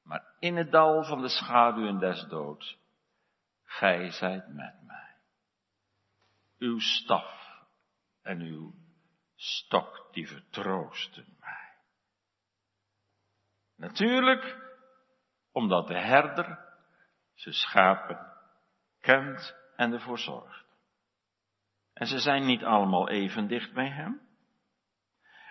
Maar 0.03 0.25
in 0.39 0.57
het 0.57 0.71
dal 0.71 1.05
van 1.05 1.23
de 1.23 1.29
schaduw 1.29 1.87
en 1.87 1.99
des 1.99 2.27
doods, 2.29 2.79
gij 3.65 4.11
zijt 4.11 4.49
met 4.49 4.83
mij. 4.83 5.17
Uw 6.59 6.79
staf 6.79 7.63
en 8.23 8.41
uw 8.41 8.75
stok, 9.37 10.09
die 10.13 10.29
vertroosten 10.29 11.37
mij. 11.41 11.73
Natuurlijk, 13.77 14.73
omdat 15.53 15.87
de 15.87 15.99
herder 15.99 16.68
zijn 17.39 17.55
schapen 17.55 18.33
kent 19.01 19.57
en 19.77 19.93
ervoor 19.93 20.19
zorgt. 20.19 20.67
En 21.93 22.07
ze 22.07 22.19
zijn 22.19 22.47
niet 22.47 22.65
allemaal 22.65 23.09
even 23.09 23.47
dicht 23.47 23.73
bij 23.73 23.91
hem. 23.91 24.21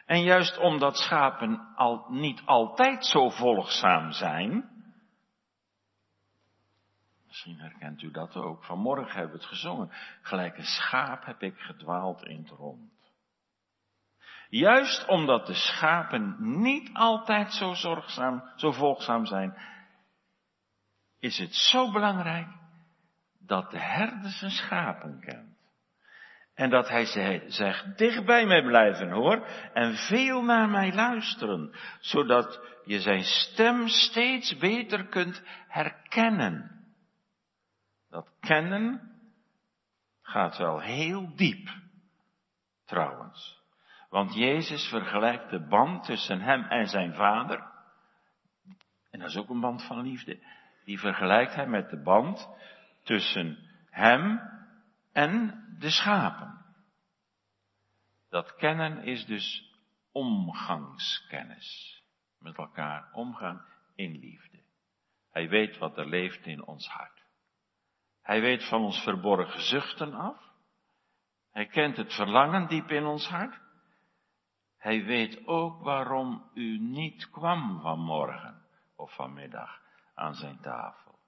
En 0.06 0.24
juist 0.24 0.58
omdat 0.58 0.98
schapen 0.98 1.76
al, 1.76 2.06
niet 2.10 2.42
altijd 2.46 3.06
zo 3.06 3.30
volgzaam 3.30 4.12
zijn, 4.12 4.70
misschien 7.28 7.60
herkent 7.60 8.02
u 8.02 8.12
dat 8.12 8.36
ook, 8.36 8.64
vanmorgen 8.64 9.12
hebben 9.12 9.32
we 9.32 9.38
het 9.38 9.48
gezongen, 9.48 9.92
gelijk 10.22 10.58
een 10.58 10.64
schaap 10.64 11.26
heb 11.26 11.42
ik 11.42 11.58
gedwaald 11.58 12.24
in 12.24 12.38
het 12.38 12.50
rond. 12.50 12.92
Juist 14.50 15.08
omdat 15.08 15.46
de 15.46 15.54
schapen 15.54 16.36
niet 16.62 16.90
altijd 16.94 17.54
zo 17.54 17.74
zorgzaam, 17.74 18.52
zo 18.56 18.72
volgzaam 18.72 19.26
zijn, 19.26 19.58
is 21.20 21.38
het 21.38 21.56
zo 21.56 21.92
belangrijk 21.92 22.48
dat 23.40 23.72
de 23.72 23.80
herder 23.80 24.30
zijn 24.30 24.52
schapen 24.52 25.20
kent. 25.20 25.56
En 26.54 26.70
dat 26.70 26.88
hij 26.88 27.06
zegt, 27.48 27.98
dicht 27.98 28.26
bij 28.26 28.46
mij 28.46 28.64
blijven 28.64 29.12
hoor, 29.12 29.48
en 29.74 29.96
veel 29.96 30.44
naar 30.44 30.70
mij 30.70 30.94
luisteren, 30.94 31.76
zodat 32.00 32.62
je 32.86 33.00
zijn 33.00 33.24
stem 33.24 33.88
steeds 33.88 34.58
beter 34.58 35.08
kunt 35.08 35.44
herkennen. 35.68 36.86
Dat 38.10 38.30
kennen 38.40 39.08
gaat 40.28 40.58
wel 40.58 40.80
heel 40.80 41.36
diep, 41.36 41.70
trouwens. 42.86 43.62
Want 44.10 44.34
Jezus 44.34 44.88
vergelijkt 44.88 45.50
de 45.50 45.68
band 45.68 46.04
tussen 46.04 46.42
hem 46.42 46.64
en 46.64 46.88
zijn 46.88 47.14
vader, 47.14 47.72
en 49.12 49.20
dat 49.20 49.30
is 49.30 49.38
ook 49.38 49.50
een 49.50 49.60
band 49.60 49.84
van 49.84 50.02
liefde, 50.02 50.40
die 50.88 51.00
vergelijkt 51.00 51.56
hij 51.56 51.68
met 51.68 51.90
de 51.90 52.02
band 52.02 52.50
tussen 53.04 53.58
hem 53.90 54.40
en 55.12 55.64
de 55.80 55.90
schapen. 55.90 56.66
Dat 58.30 58.56
kennen 58.56 59.04
is 59.04 59.26
dus 59.26 59.74
omgangskennis. 60.12 62.02
Met 62.40 62.58
elkaar 62.58 63.10
omgaan 63.14 63.66
in 63.96 64.20
liefde. 64.20 64.64
Hij 65.32 65.50
weet 65.50 65.78
wat 65.78 65.98
er 65.98 66.08
leeft 66.08 66.46
in 66.46 66.66
ons 66.66 66.88
hart. 66.88 67.24
Hij 68.22 68.42
weet 68.42 68.68
van 68.70 68.82
ons 68.82 69.04
verborgen 69.04 69.62
zuchten 69.62 70.14
af. 70.14 70.52
Hij 71.52 71.66
kent 71.66 71.98
het 71.98 72.14
verlangen 72.14 72.68
diep 72.68 72.90
in 72.90 73.06
ons 73.06 73.28
hart. 73.28 73.60
Hij 74.78 75.04
weet 75.04 75.48
ook 75.48 75.84
waarom 75.84 76.50
u 76.54 76.80
niet 76.80 77.30
kwam 77.30 77.82
vanmorgen 77.82 78.66
of 78.96 79.16
vanmiddag 79.16 79.86
aan 80.18 80.34
zijn 80.34 80.60
tafel. 80.62 81.20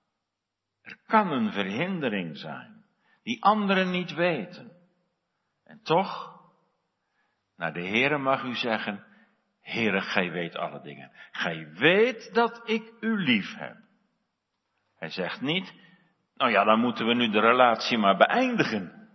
Er 0.82 0.98
kan 1.06 1.32
een 1.32 1.52
verhindering 1.52 2.38
zijn 2.38 2.80
die 3.24 3.44
anderen 3.44 3.92
niet 3.92 4.14
weten. 4.14 4.72
En 5.64 5.82
toch, 5.84 6.42
naar 7.56 7.74
de 7.74 7.88
Heere 7.88 8.18
mag 8.18 8.44
u 8.44 8.56
zeggen, 8.56 9.06
Heere, 9.62 10.02
gij 10.02 10.32
weet 10.32 10.56
alle 10.56 10.82
dingen. 10.82 11.12
Gij 11.32 11.74
weet 11.74 12.34
dat 12.34 12.70
ik 12.70 12.94
u 13.00 13.24
lief 13.24 13.56
heb. 13.56 13.78
Hij 14.96 15.10
zegt 15.10 15.42
niet, 15.42 15.74
Nou 16.36 16.52
ja, 16.52 16.64
dan 16.64 16.80
moeten 16.80 17.06
we 17.06 17.14
nu 17.14 17.30
de 17.30 17.40
relatie 17.40 17.98
maar 17.98 18.18
beëindigen. 18.18 19.10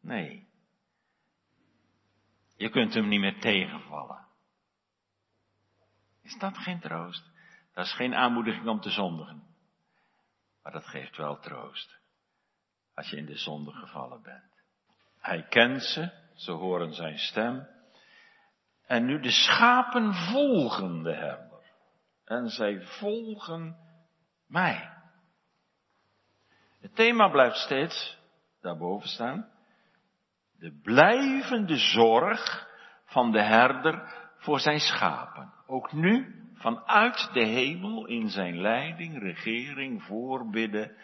Nee. 0.00 0.48
Je 2.56 2.70
kunt 2.70 2.94
hem 2.94 3.08
niet 3.08 3.20
meer 3.20 3.40
tegenvallen. 3.40 4.26
Is 6.22 6.38
dat 6.38 6.58
geen 6.58 6.80
troost? 6.80 7.30
Dat 7.74 7.84
is 7.84 7.92
geen 7.92 8.14
aanmoediging 8.14 8.68
om 8.68 8.80
te 8.80 8.90
zondigen. 8.90 9.42
Maar 10.62 10.72
dat 10.72 10.86
geeft 10.86 11.16
wel 11.16 11.38
troost. 11.38 11.98
Als 12.94 13.10
je 13.10 13.16
in 13.16 13.26
de 13.26 13.38
zonde 13.38 13.72
gevallen 13.72 14.22
bent. 14.22 14.62
Hij 15.18 15.42
kent 15.42 15.82
ze, 15.82 16.12
ze 16.34 16.52
horen 16.52 16.94
zijn 16.94 17.18
stem. 17.18 17.68
En 18.86 19.04
nu 19.04 19.20
de 19.20 19.30
schapen 19.30 20.14
volgen 20.14 21.02
de 21.02 21.14
herder. 21.14 21.62
En 22.24 22.48
zij 22.48 22.80
volgen 22.80 23.76
mij. 24.46 24.98
Het 26.80 26.94
thema 26.94 27.28
blijft 27.28 27.56
steeds 27.56 28.18
daarboven 28.60 29.08
staan. 29.08 29.48
De 30.58 30.80
blijvende 30.82 31.76
zorg 31.76 32.68
van 33.04 33.32
de 33.32 33.42
herder 33.42 34.14
voor 34.36 34.60
zijn 34.60 34.80
schapen. 34.80 35.52
Ook 35.66 35.92
nu 35.92 36.39
vanuit 36.60 37.30
de 37.32 37.44
hemel 37.44 38.06
in 38.06 38.28
zijn 38.28 38.60
leiding, 38.60 39.18
regering, 39.18 40.02
voorbidden, 40.02 40.96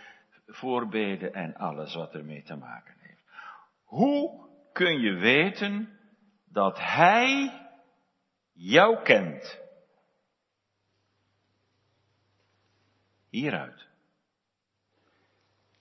voorbeden 0.47 1.35
en 1.35 1.55
alles 1.55 1.95
wat 1.95 2.15
ermee 2.15 2.43
te 2.43 2.57
maken 2.57 2.95
heeft. 2.99 3.23
Hoe 3.85 4.49
kun 4.73 5.01
je 5.01 5.15
weten 5.15 5.99
dat 6.45 6.79
hij 6.79 7.61
jou 8.53 9.03
kent? 9.03 9.61
Hieruit. 13.31 13.89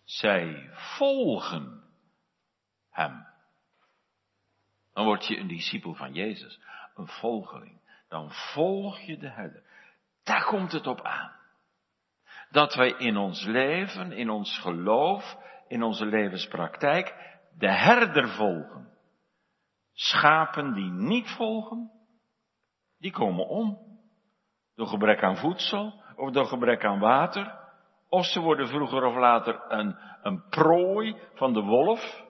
Zij 0.03 0.69
volgen 0.71 1.83
hem. 2.89 3.25
Dan 4.93 5.05
word 5.05 5.27
je 5.27 5.37
een 5.37 5.47
discipel 5.47 5.93
van 5.93 6.13
Jezus, 6.13 6.59
een 6.95 7.07
volgeling. 7.07 7.83
Dan 8.07 8.31
volg 8.31 8.99
je 8.99 9.17
de 9.17 9.29
herder. 9.29 9.63
Daar 10.25 10.45
komt 10.45 10.71
het 10.71 10.87
op 10.87 11.01
aan. 11.01 11.31
Dat 12.49 12.75
wij 12.75 12.89
in 12.89 13.17
ons 13.17 13.45
leven, 13.45 14.11
in 14.11 14.29
ons 14.29 14.59
geloof, 14.59 15.37
in 15.67 15.83
onze 15.83 16.05
levenspraktijk 16.05 17.15
de 17.57 17.71
herder 17.71 18.29
volgen. 18.29 18.89
Schapen 19.93 20.73
die 20.73 20.91
niet 20.91 21.29
volgen, 21.29 21.91
die 22.97 23.11
komen 23.11 23.47
om. 23.47 23.77
Door 24.75 24.87
gebrek 24.87 25.23
aan 25.23 25.37
voedsel 25.37 26.03
of 26.15 26.31
door 26.31 26.45
gebrek 26.45 26.85
aan 26.85 26.99
water. 26.99 27.59
Of 28.09 28.25
ze 28.25 28.39
worden 28.39 28.67
vroeger 28.67 29.03
of 29.03 29.15
later 29.15 29.71
een, 29.71 29.97
een 30.21 30.49
prooi 30.49 31.17
van 31.33 31.53
de 31.53 31.61
wolf 31.61 32.23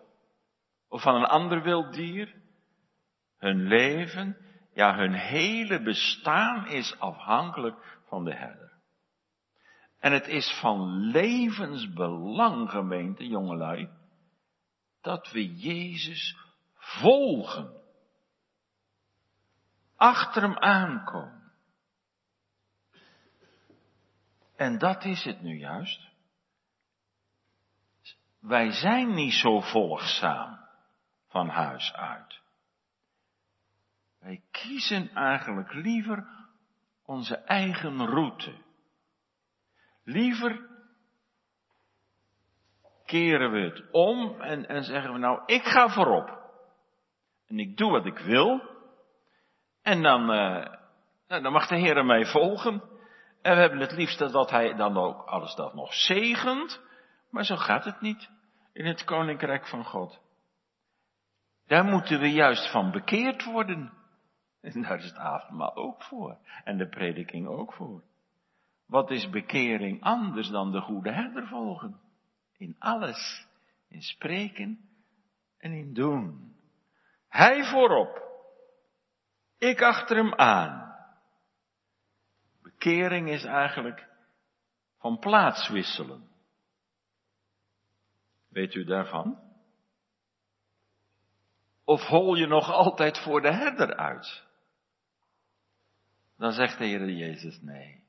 of 0.89 1.01
van 1.01 1.15
een 1.15 1.25
ander 1.25 1.61
wild 1.61 1.93
dier. 1.93 2.35
Hun 3.37 3.67
leven, 3.67 4.44
ja 4.75 4.95
hun 4.95 5.13
hele 5.13 5.81
bestaan 5.81 6.67
is 6.67 6.99
afhankelijk 6.99 7.99
van 8.07 8.23
de 8.23 8.33
herder. 8.35 8.73
En 9.99 10.11
het 10.11 10.27
is 10.27 10.59
van 10.59 10.99
levensbelang, 10.99 12.69
gemeente, 12.69 13.27
jongelui, 13.27 13.89
dat 15.01 15.31
we 15.31 15.55
Jezus 15.55 16.37
volgen. 16.73 17.83
Achter 19.95 20.41
hem 20.41 20.57
aankomen. 20.57 21.51
En 24.55 24.77
dat 24.77 25.03
is 25.03 25.23
het 25.23 25.41
nu 25.41 25.57
juist. 25.57 26.09
Wij 28.39 28.71
zijn 28.71 29.13
niet 29.13 29.33
zo 29.33 29.59
volgzaam 29.59 30.59
van 31.27 31.49
huis 31.49 31.93
uit. 31.93 32.43
Wij 34.25 34.41
kiezen 34.51 35.09
eigenlijk 35.13 35.73
liever 35.73 36.27
onze 37.05 37.35
eigen 37.35 38.05
route. 38.05 38.53
Liever 40.03 40.69
keren 43.05 43.51
we 43.51 43.59
het 43.59 43.91
om 43.91 44.41
en, 44.41 44.67
en 44.67 44.83
zeggen 44.83 45.13
we 45.13 45.19
nou, 45.19 45.41
ik 45.45 45.63
ga 45.63 45.89
voorop. 45.89 46.39
En 47.47 47.59
ik 47.59 47.77
doe 47.77 47.91
wat 47.91 48.05
ik 48.05 48.17
wil. 48.17 48.61
En 49.81 50.01
dan, 50.01 50.31
uh, 50.31 50.65
dan 51.27 51.51
mag 51.51 51.67
de 51.67 51.75
Heer 51.75 52.05
mij 52.05 52.25
volgen. 52.25 52.83
En 53.41 53.55
we 53.55 53.61
hebben 53.61 53.79
het 53.79 53.91
liefst 53.91 54.19
dat 54.19 54.49
hij 54.49 54.75
dan 54.75 54.97
ook 54.97 55.25
alles 55.25 55.55
dat 55.55 55.73
nog 55.73 55.93
zegent. 55.93 56.81
Maar 57.29 57.45
zo 57.45 57.55
gaat 57.55 57.85
het 57.85 58.01
niet 58.01 58.29
in 58.73 58.85
het 58.85 59.03
koninkrijk 59.03 59.67
van 59.67 59.85
God. 59.85 60.21
Daar 61.67 61.83
moeten 61.83 62.19
we 62.19 62.31
juist 62.31 62.71
van 62.71 62.91
bekeerd 62.91 63.43
worden. 63.43 64.03
En 64.65 64.81
daar 64.81 64.97
is 64.97 65.05
het 65.05 65.17
avondmaal 65.17 65.75
ook 65.75 66.03
voor. 66.03 66.37
En 66.63 66.77
de 66.77 66.87
prediking 66.87 67.47
ook 67.47 67.73
voor. 67.73 68.03
Wat 68.85 69.11
is 69.11 69.29
bekering 69.29 70.03
anders 70.03 70.49
dan 70.49 70.71
de 70.71 70.81
goede 70.81 71.11
herder 71.11 71.47
volgen? 71.47 71.99
In 72.57 72.75
alles. 72.79 73.47
In 73.87 74.01
spreken 74.01 74.89
en 75.57 75.71
in 75.71 75.93
doen. 75.93 76.55
Hij 77.27 77.63
voorop. 77.63 78.23
Ik 79.57 79.81
achter 79.81 80.15
hem 80.17 80.33
aan. 80.33 80.95
Bekering 82.61 83.29
is 83.29 83.43
eigenlijk 83.43 84.07
van 84.97 85.19
plaats 85.19 85.69
wisselen. 85.69 86.29
Weet 88.49 88.73
u 88.73 88.83
daarvan? 88.83 89.39
Of 91.83 92.01
hol 92.01 92.35
je 92.35 92.47
nog 92.47 92.71
altijd 92.71 93.19
voor 93.19 93.41
de 93.41 93.51
herder 93.51 93.95
uit? 93.95 94.45
Dan 96.37 96.51
zegt 96.51 96.77
de 96.77 96.85
Heer 96.85 97.09
Jezus 97.09 97.61
nee. 97.61 98.03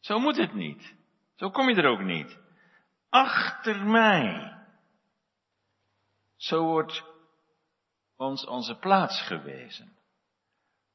Zo 0.00 0.18
moet 0.18 0.36
het 0.36 0.54
niet. 0.54 0.94
Zo 1.34 1.50
kom 1.50 1.68
je 1.68 1.74
er 1.74 1.88
ook 1.88 2.02
niet. 2.02 2.38
Achter 3.08 3.86
mij. 3.86 4.56
Zo 6.36 6.64
wordt 6.64 7.04
ons 8.16 8.46
onze 8.46 8.78
plaats 8.78 9.22
gewezen. 9.22 9.96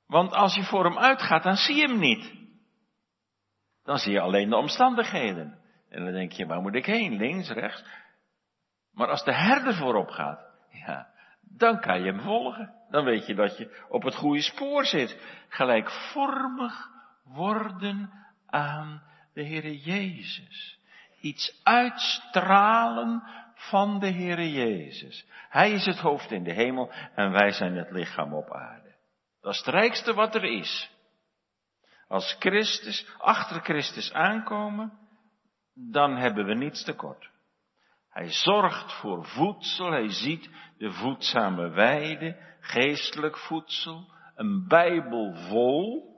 Want 0.06 0.32
als 0.32 0.56
je 0.56 0.64
voor 0.64 0.84
hem 0.84 0.98
uitgaat, 0.98 1.44
dan 1.44 1.56
zie 1.56 1.76
je 1.76 1.88
hem 1.88 2.00
niet. 2.00 2.34
Dan 3.84 3.98
zie 3.98 4.12
je 4.12 4.20
alleen 4.20 4.50
de 4.50 4.56
omstandigheden. 4.56 5.60
En 5.90 6.04
dan 6.04 6.14
denk 6.14 6.32
je, 6.32 6.46
waar 6.46 6.62
moet 6.62 6.76
ik 6.76 6.86
heen? 6.86 7.16
Links, 7.16 7.50
rechts. 7.50 7.84
Maar 8.92 9.08
als 9.08 9.24
de 9.24 9.34
herder 9.34 9.76
voorop 9.76 10.10
gaat, 10.10 10.40
ja, 10.70 11.14
dan 11.42 11.80
kan 11.80 12.02
je 12.02 12.12
hem 12.12 12.22
volgen. 12.22 12.81
Dan 12.92 13.06
weet 13.06 13.26
je 13.26 13.36
dat 13.36 13.58
je 13.58 13.86
op 13.90 14.04
het 14.04 14.16
goede 14.16 14.42
spoor 14.42 14.86
zit. 14.86 15.18
Gelijkvormig 15.48 16.90
worden 17.24 18.12
aan 18.48 19.04
de 19.34 19.46
Heere 19.46 19.80
Jezus. 19.80 20.80
Iets 21.22 21.60
uitstralen 21.64 23.24
van 23.56 24.00
de 24.00 24.12
Heere 24.12 24.52
Jezus. 24.52 25.26
Hij 25.50 25.72
is 25.72 25.86
het 25.86 26.00
hoofd 26.00 26.32
in 26.32 26.44
de 26.44 26.54
hemel 26.54 26.92
en 27.16 27.32
wij 27.32 27.52
zijn 27.52 27.76
het 27.76 27.92
lichaam 27.92 28.34
op 28.34 28.54
aarde. 28.54 28.96
Dat 29.42 29.54
is 29.54 29.60
het 29.60 29.68
rijkste 29.68 30.14
wat 30.14 30.36
er 30.36 30.44
is. 30.44 30.92
Als 32.08 32.36
Christus, 32.40 33.08
achter 33.18 33.62
Christus 33.62 34.14
aankomen, 34.14 34.94
dan 35.74 36.18
hebben 36.18 36.46
we 36.46 36.54
niets 36.54 36.84
tekort. 36.84 37.31
Hij 38.12 38.32
zorgt 38.32 38.94
voor 39.00 39.26
voedsel, 39.26 39.92
hij 39.92 40.10
ziet 40.10 40.50
de 40.78 40.92
voedzame 40.92 41.70
weide, 41.70 42.58
geestelijk 42.60 43.38
voedsel, 43.38 44.14
een 44.36 44.68
Bijbel 44.68 45.36
vol. 45.36 46.10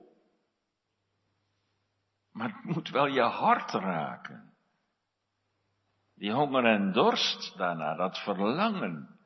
Maar 2.31 2.47
het 2.47 2.63
moet 2.63 2.89
wel 2.89 3.05
je 3.05 3.21
hart 3.21 3.71
raken. 3.71 4.53
Die 6.15 6.31
honger 6.31 6.65
en 6.65 6.91
dorst 6.91 7.57
daarna, 7.57 7.95
dat 7.95 8.17
verlangen. 8.17 9.19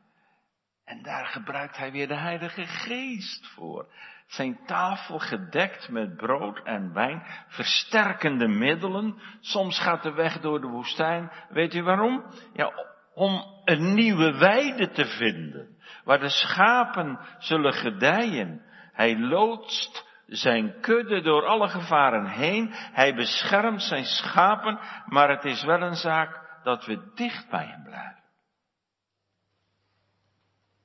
En 0.84 1.04
daar 1.04 1.26
gebruikt 1.26 1.78
hij 1.78 1.92
weer 1.92 2.08
de 2.08 2.18
Heilige 2.18 2.66
Geest 2.66 3.48
voor. 3.48 3.94
Zijn 4.28 4.60
tafel 4.66 5.20
gedekt 5.20 5.90
met 5.90 6.16
brood 6.16 6.64
en 6.64 6.94
wijn, 6.94 7.24
versterkende 7.48 8.48
middelen. 8.48 9.22
Soms 9.40 9.80
gaat 9.80 10.04
de 10.04 10.14
weg 10.14 10.40
door 10.40 10.62
de 10.62 10.68
woestijn. 10.68 11.32
Weet 11.50 11.74
u 11.74 11.84
waarom? 11.84 12.24
Ja, 12.54 12.72
om 13.14 13.44
een 13.66 13.94
nieuwe 13.94 14.38
weide 14.38 14.90
te 14.90 15.06
vinden, 15.06 15.78
waar 16.04 16.20
de 16.20 16.30
schapen 16.30 17.20
zullen 17.38 17.74
gedijen. 17.74 18.62
Hij 18.92 19.20
loodst 19.20 20.06
zijn 20.28 20.80
kudde 20.82 21.22
door 21.22 21.46
alle 21.46 21.68
gevaren 21.68 22.26
heen. 22.26 22.70
Hij 22.72 23.16
beschermt 23.16 23.82
zijn 23.82 24.06
schapen, 24.06 24.80
maar 25.06 25.30
het 25.30 25.46
is 25.46 25.64
wel 25.64 25.82
een 25.82 25.96
zaak 25.96 26.60
dat 26.64 26.86
we 26.86 27.12
dicht 27.16 27.50
bij 27.50 27.66
hem 27.66 27.84
blijven. 27.84 28.24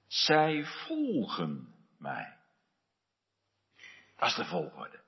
Zij 0.07 0.65
volgen 0.65 1.69
mij. 1.99 2.41
Is 4.23 4.35
de 4.35 4.45
volgorde. 4.45 5.01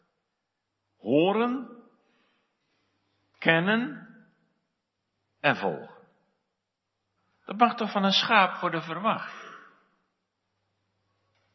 Horen, 0.98 1.68
kennen 3.38 4.08
en 5.40 5.56
volgen. 5.56 6.02
Dat 7.44 7.56
mag 7.56 7.74
toch 7.74 7.90
van 7.92 8.04
een 8.04 8.12
schaap 8.12 8.60
worden 8.60 8.82
verwacht? 8.82 9.42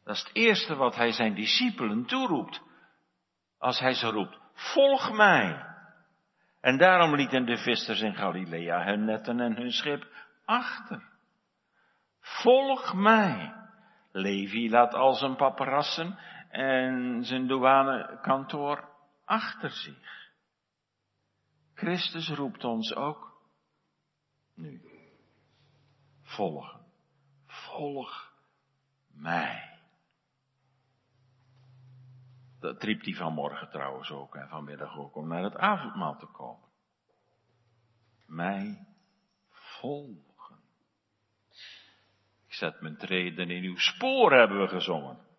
Dat 0.04 0.16
is 0.16 0.22
het 0.22 0.34
eerste 0.34 0.74
wat 0.74 0.94
hij 0.94 1.12
zijn 1.12 1.34
discipelen 1.34 2.06
toeroept. 2.06 2.62
Als 3.58 3.78
hij 3.80 3.94
ze 3.94 4.06
roept, 4.06 4.38
volg 4.54 5.12
mij. 5.12 5.66
En 6.60 6.78
daarom 6.78 7.14
lieten 7.14 7.44
de 7.46 7.56
vissers 7.56 8.00
in 8.00 8.14
Galilea 8.14 8.84
hun 8.84 9.04
netten 9.04 9.40
en 9.40 9.56
hun 9.56 9.72
schip 9.72 10.06
achter. 10.44 11.02
Volg 12.20 12.94
mij. 12.94 13.54
Levi 14.12 14.70
laat 14.70 14.94
al 14.94 15.14
zijn 15.14 15.36
paparassen 15.36 16.18
en 16.50 17.24
zijn 17.24 17.46
douanekantoor 17.46 18.88
achter 19.24 19.70
zich. 19.70 20.30
Christus 21.74 22.28
roept 22.28 22.64
ons 22.64 22.94
ook 22.94 23.42
nu. 24.54 24.82
Volgen. 26.22 26.80
Volg 27.46 28.32
mij. 29.12 29.78
Dat 32.60 32.82
riep 32.82 33.04
hij 33.04 33.14
vanmorgen 33.14 33.70
trouwens 33.70 34.10
ook 34.10 34.34
en 34.34 34.48
vanmiddag 34.48 34.96
ook 34.96 35.16
om 35.16 35.28
naar 35.28 35.42
het 35.42 35.56
avondmaal 35.56 36.16
te 36.16 36.26
komen. 36.26 36.68
Mij 38.26 38.86
volgen. 39.48 40.60
Ik 42.46 42.54
zet 42.54 42.80
mijn 42.80 42.96
treden 42.96 43.50
in 43.50 43.62
uw 43.62 43.76
spoor, 43.76 44.32
hebben 44.32 44.60
we 44.60 44.68
gezongen. 44.68 45.29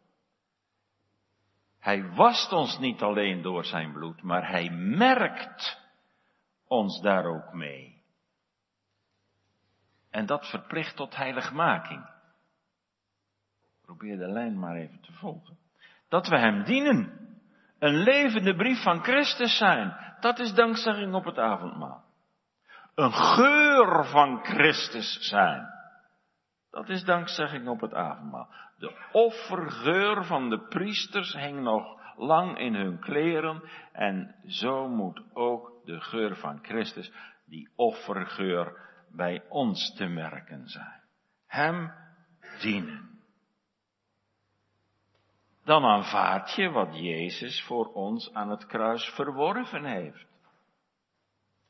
Hij 1.82 2.14
wast 2.14 2.52
ons 2.52 2.78
niet 2.80 3.02
alleen 3.02 3.42
door 3.42 3.66
zijn 3.66 3.92
bloed, 3.92 4.22
maar 4.22 4.50
hij 4.50 4.70
merkt 4.70 5.80
ons 6.68 7.02
daar 7.02 7.26
ook 7.26 7.54
mee. 7.54 8.04
En 10.10 10.26
dat 10.26 10.50
verplicht 10.50 10.96
tot 10.96 11.16
heiligmaking. 11.16 12.10
Probeer 13.82 14.18
de 14.18 14.28
lijn 14.28 14.60
maar 14.60 14.76
even 14.76 15.02
te 15.02 15.12
volgen. 15.12 15.58
Dat 16.10 16.28
we 16.28 16.38
Hem 16.38 16.64
dienen. 16.64 17.20
Een 17.80 17.96
levende 17.96 18.56
brief 18.56 18.84
van 18.84 19.04
Christus 19.04 19.58
zijn. 19.58 20.16
Dat 20.20 20.40
is 20.40 20.54
dankzegging 20.54 21.14
op 21.14 21.26
het 21.26 21.38
avondmaal. 21.38 22.04
Een 22.96 23.14
geur 23.14 24.06
van 24.06 24.44
Christus 24.44 25.18
zijn. 25.30 25.81
Dat 26.72 26.90
is 26.90 27.04
dankzegging 27.04 27.68
op 27.68 27.82
het 27.82 27.94
avondmaal. 27.94 28.50
De 28.78 29.10
offergeur 29.12 30.26
van 30.26 30.50
de 30.50 30.60
priesters 30.60 31.34
hing 31.34 31.62
nog 31.62 32.00
lang 32.16 32.58
in 32.58 32.76
hun 32.76 33.00
kleren 33.00 33.64
en 33.92 34.36
zo 34.48 34.88
moet 34.88 35.22
ook 35.34 35.72
de 35.86 36.02
geur 36.02 36.36
van 36.36 36.60
Christus, 36.62 37.12
die 37.46 37.70
offergeur, 37.76 38.90
bij 39.10 39.44
ons 39.50 39.96
te 39.96 40.06
merken 40.06 40.68
zijn. 40.68 41.02
Hem 41.46 41.92
dienen 42.62 43.12
dan 45.64 45.84
aanvaard 45.84 46.56
je 46.56 46.70
wat 46.70 46.98
Jezus 46.98 47.64
voor 47.64 47.94
ons 47.94 48.34
aan 48.34 48.50
het 48.50 48.66
kruis 48.66 49.06
verworven 49.06 49.86
heeft. 49.86 50.26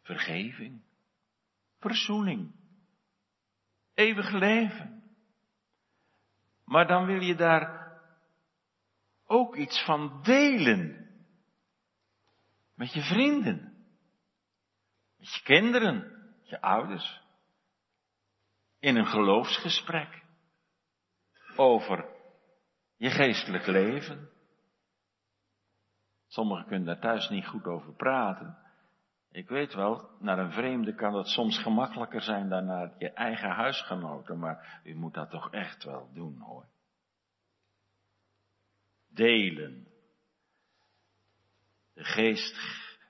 Vergeving, 0.01 0.81
verzoening, 1.79 2.51
eeuwig 3.93 4.31
leven. 4.31 5.03
Maar 6.65 6.87
dan 6.87 7.05
wil 7.05 7.21
je 7.21 7.35
daar 7.35 7.91
ook 9.25 9.55
iets 9.55 9.83
van 9.85 10.21
delen. 10.23 11.09
Met 12.75 12.93
je 12.93 13.01
vrienden, 13.01 13.85
met 15.17 15.33
je 15.33 15.41
kinderen, 15.43 16.25
je 16.43 16.61
ouders. 16.61 17.21
In 18.79 18.95
een 18.95 19.05
geloofsgesprek 19.05 20.23
over 21.55 22.09
je 22.95 23.09
geestelijk 23.09 23.65
leven. 23.65 24.29
Sommigen 26.27 26.65
kunnen 26.65 26.85
daar 26.85 26.99
thuis 26.99 27.29
niet 27.29 27.47
goed 27.47 27.65
over 27.65 27.93
praten. 27.93 28.57
Ik 29.31 29.49
weet 29.49 29.73
wel, 29.73 30.09
naar 30.19 30.39
een 30.39 30.51
vreemde 30.51 30.95
kan 30.95 31.13
het 31.13 31.27
soms 31.27 31.57
gemakkelijker 31.61 32.21
zijn 32.21 32.49
dan 32.49 32.65
naar 32.65 32.93
je 32.97 33.11
eigen 33.11 33.49
huisgenoten, 33.49 34.39
maar 34.39 34.81
u 34.83 34.95
moet 34.95 35.13
dat 35.13 35.29
toch 35.29 35.51
echt 35.51 35.83
wel 35.83 36.09
doen 36.13 36.39
hoor. 36.39 36.65
Delen. 39.09 39.87
De 41.93 42.03
geest 42.03 42.57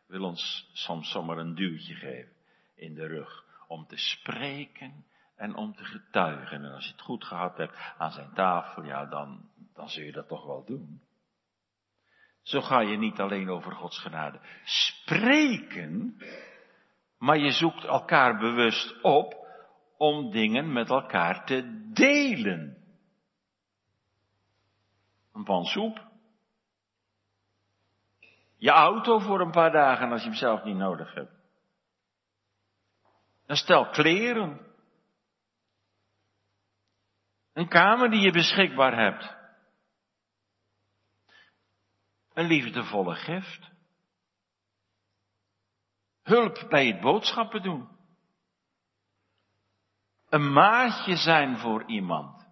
wil 0.08 0.24
ons 0.24 0.70
soms 0.74 1.12
zomaar 1.12 1.38
een 1.38 1.56
duwtje 1.56 1.96
geven 1.96 2.34
in 2.76 2.94
de 2.94 3.06
rug 3.06 3.46
om 3.68 3.88
te 3.88 3.98
spreken 3.98 5.06
en 5.36 5.56
om 5.56 5.76
te 5.76 5.84
getuigen. 5.84 6.64
En 6.64 6.72
als 6.72 6.86
je 6.86 6.92
het 6.92 7.02
goed 7.02 7.24
gehad 7.24 7.58
hebt 7.58 7.76
aan 7.98 8.12
zijn 8.12 8.34
tafel, 8.34 8.84
ja, 8.84 9.06
dan, 9.06 9.50
dan 9.74 9.90
zul 9.90 10.04
je 10.04 10.12
dat 10.12 10.28
toch 10.28 10.46
wel 10.46 10.66
doen. 10.66 11.02
Zo 12.52 12.62
ga 12.62 12.80
je 12.80 12.98
niet 12.98 13.20
alleen 13.20 13.50
over 13.50 13.72
Gods 13.72 14.00
genade 14.00 14.40
spreken, 14.64 16.18
maar 17.18 17.38
je 17.38 17.52
zoekt 17.52 17.84
elkaar 17.84 18.38
bewust 18.38 19.02
op 19.02 19.48
om 19.98 20.32
dingen 20.32 20.74
met 20.74 20.90
elkaar 20.90 21.46
te 21.46 21.90
delen. 21.94 22.78
Een 25.34 25.44
pan 25.44 25.66
soep. 25.66 26.08
Je 28.58 28.70
auto 28.70 29.20
voor 29.20 29.42
een 29.42 29.52
paar 29.52 29.72
dagen 29.72 30.12
als 30.12 30.22
je 30.22 30.28
hem 30.28 30.38
zelf 30.38 30.64
niet 30.64 30.78
nodig 30.78 31.14
hebt. 31.14 31.34
Een 33.46 33.56
stel 33.56 33.90
kleren. 33.90 34.60
Een 37.54 37.68
kamer 37.68 38.10
die 38.10 38.22
je 38.22 38.32
beschikbaar 38.32 38.98
hebt. 38.98 39.41
Een 42.34 42.46
liefdevolle 42.46 43.16
gift. 43.16 43.72
Hulp 46.24 46.66
bij 46.70 46.88
het 46.88 47.02
boodschappen 47.02 47.64
doen. 47.64 47.88
Een 50.30 50.54
maatje 50.54 51.16
zijn 51.16 51.58
voor 51.58 51.90
iemand. 51.90 52.48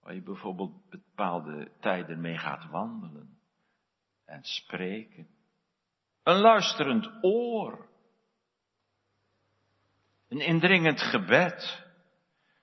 Waar 0.00 0.14
je 0.14 0.22
bijvoorbeeld 0.22 0.90
bepaalde 0.90 1.72
tijden 1.80 2.20
mee 2.20 2.38
gaat 2.38 2.70
wandelen. 2.70 3.38
En 4.24 4.42
spreken. 4.42 5.28
Een 6.22 6.36
luisterend 6.36 7.10
oor. 7.20 7.88
Een 10.28 10.40
indringend 10.40 11.00
gebed. 11.00 11.86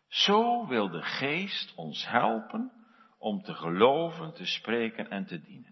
Zo 0.08 0.68
wil 0.68 0.90
de 0.90 1.02
geest 1.02 1.76
ons 1.76 2.08
helpen 2.08 2.72
om 3.18 3.42
te 3.42 3.54
geloven, 3.54 4.34
te 4.34 4.46
spreken 4.46 5.10
en 5.10 5.26
te 5.26 5.42
dienen. 5.42 5.71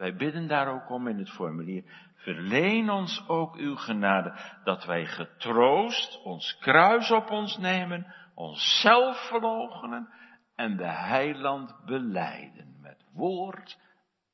Wij 0.00 0.14
bidden 0.16 0.46
daar 0.46 0.68
ook 0.68 0.90
om 0.90 1.08
in 1.08 1.18
het 1.18 1.30
formulier. 1.30 2.10
Verleen 2.14 2.90
ons 2.90 3.24
ook 3.28 3.56
uw 3.56 3.76
genade, 3.76 4.58
dat 4.64 4.84
wij 4.84 5.06
getroost 5.06 6.22
ons 6.22 6.58
kruis 6.58 7.10
op 7.10 7.30
ons 7.30 7.58
nemen, 7.58 8.14
onszelf 8.34 9.28
verloochenen 9.28 10.08
en 10.54 10.76
de 10.76 10.86
heiland 10.88 11.84
beleiden 11.84 12.80
met 12.80 13.04
woord 13.12 13.78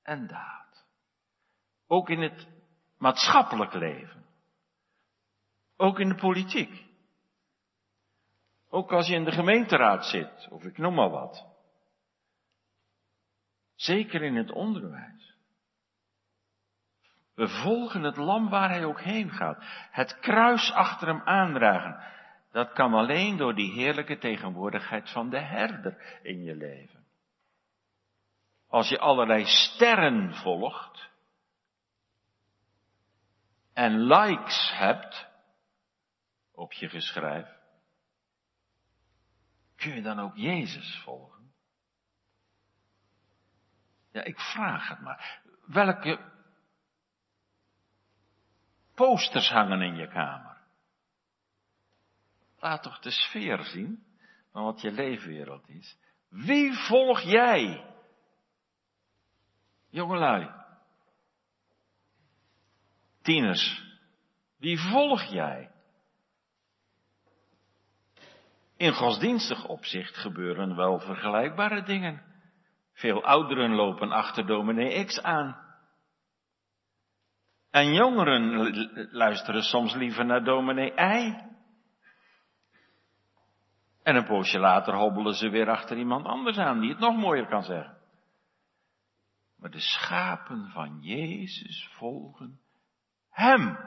en 0.03 0.27
daad. 0.27 0.87
Ook 1.87 2.11
in 2.11 2.21
het 2.21 2.49
maatschappelijk 2.99 3.73
leven. 3.73 4.25
Ook 5.77 5.99
in 5.99 6.09
de 6.09 6.15
politiek. 6.15 6.85
Ook 8.69 8.93
als 8.93 9.07
je 9.07 9.15
in 9.15 9.25
de 9.25 9.33
gemeenteraad 9.33 10.05
zit, 10.05 10.49
of 10.51 10.65
ik 10.65 10.79
noem 10.79 10.95
maar 10.95 11.11
wat. 11.11 11.47
Zeker 13.75 14.23
in 14.23 14.37
het 14.37 14.53
onderwijs. 14.53 15.36
We 17.37 17.49
volgen 17.49 18.03
het 18.03 18.17
lam 18.17 18.49
waar 18.49 18.69
hij 18.69 18.85
ook 18.85 19.01
heen 19.01 19.31
gaat. 19.31 19.59
Het 19.91 20.19
kruis 20.21 20.73
achter 20.73 21.09
hem 21.09 21.21
aandragen. 21.21 22.15
Dat 22.51 22.73
kan 22.73 22.95
alleen 22.95 23.37
door 23.37 23.55
die 23.55 23.73
heerlijke 23.73 24.19
tegenwoordigheid 24.19 25.11
van 25.11 25.31
de 25.31 25.41
herder 25.41 26.21
in 26.23 26.43
je 26.43 26.55
leven. 26.55 27.07
Als 28.69 28.89
je 28.89 28.99
allerlei 28.99 29.45
sterren 29.45 30.35
volgt 30.35 31.11
en 33.73 34.01
likes 34.01 34.73
hebt 34.75 35.29
op 36.53 36.73
je 36.73 36.89
geschrijf, 36.89 37.49
kun 39.77 39.95
je 39.95 40.03
dan 40.03 40.19
ook 40.19 40.37
Jezus 40.37 41.01
volgen? 41.05 41.53
Ja, 44.13 44.23
ik 44.23 44.41
vraag 44.41 44.89
het 44.89 45.01
maar. 45.01 45.41
Welke 45.67 46.35
posters 48.97 49.51
hangen 49.51 49.83
in 49.83 49.97
je 49.97 50.09
kamer? 50.09 50.57
Laat 52.59 52.83
toch 52.83 52.99
de 52.99 53.11
sfeer 53.11 53.65
zien 53.65 54.05
van 54.53 54.65
wat 54.65 54.81
je 54.81 54.91
leefwereld 54.91 55.69
is. 55.69 55.99
Wie 56.29 56.73
volg 56.75 57.21
jij? 57.21 57.95
Jongelui. 59.89 60.51
Tieners. 63.23 63.83
Wie 64.59 64.79
volg 64.79 65.23
jij? 65.23 65.71
In 68.77 68.93
godsdienstig 68.93 69.65
opzicht 69.65 70.17
gebeuren 70.17 70.77
wel 70.77 70.99
vergelijkbare 70.99 71.83
dingen. 71.83 72.23
Veel 72.93 73.25
ouderen 73.25 73.71
lopen 73.71 74.11
achter 74.11 74.47
dominee 74.47 75.05
X 75.05 75.23
aan. 75.23 75.66
En 77.77 77.93
jongeren 77.93 79.11
luisteren 79.11 79.63
soms 79.63 79.95
liever 79.95 80.25
naar 80.25 80.45
dominee 80.45 80.93
Y. 80.93 81.35
En 84.03 84.17
een 84.17 84.25
poosje 84.25 84.59
later 84.59 84.95
hobbelen 84.95 85.35
ze 85.35 85.49
weer 85.49 85.71
achter 85.71 85.97
iemand 85.97 86.27
anders 86.27 86.59
aan 86.59 86.81
die 86.81 86.91
het 86.91 86.99
nog 86.99 87.17
mooier 87.17 87.47
kan 87.47 87.63
zeggen. 87.63 87.99
Maar 89.57 89.71
de 89.71 89.81
schapen 89.81 90.71
van 90.71 91.01
Jezus 91.01 91.89
volgen 91.93 92.61
Hem. 93.31 93.79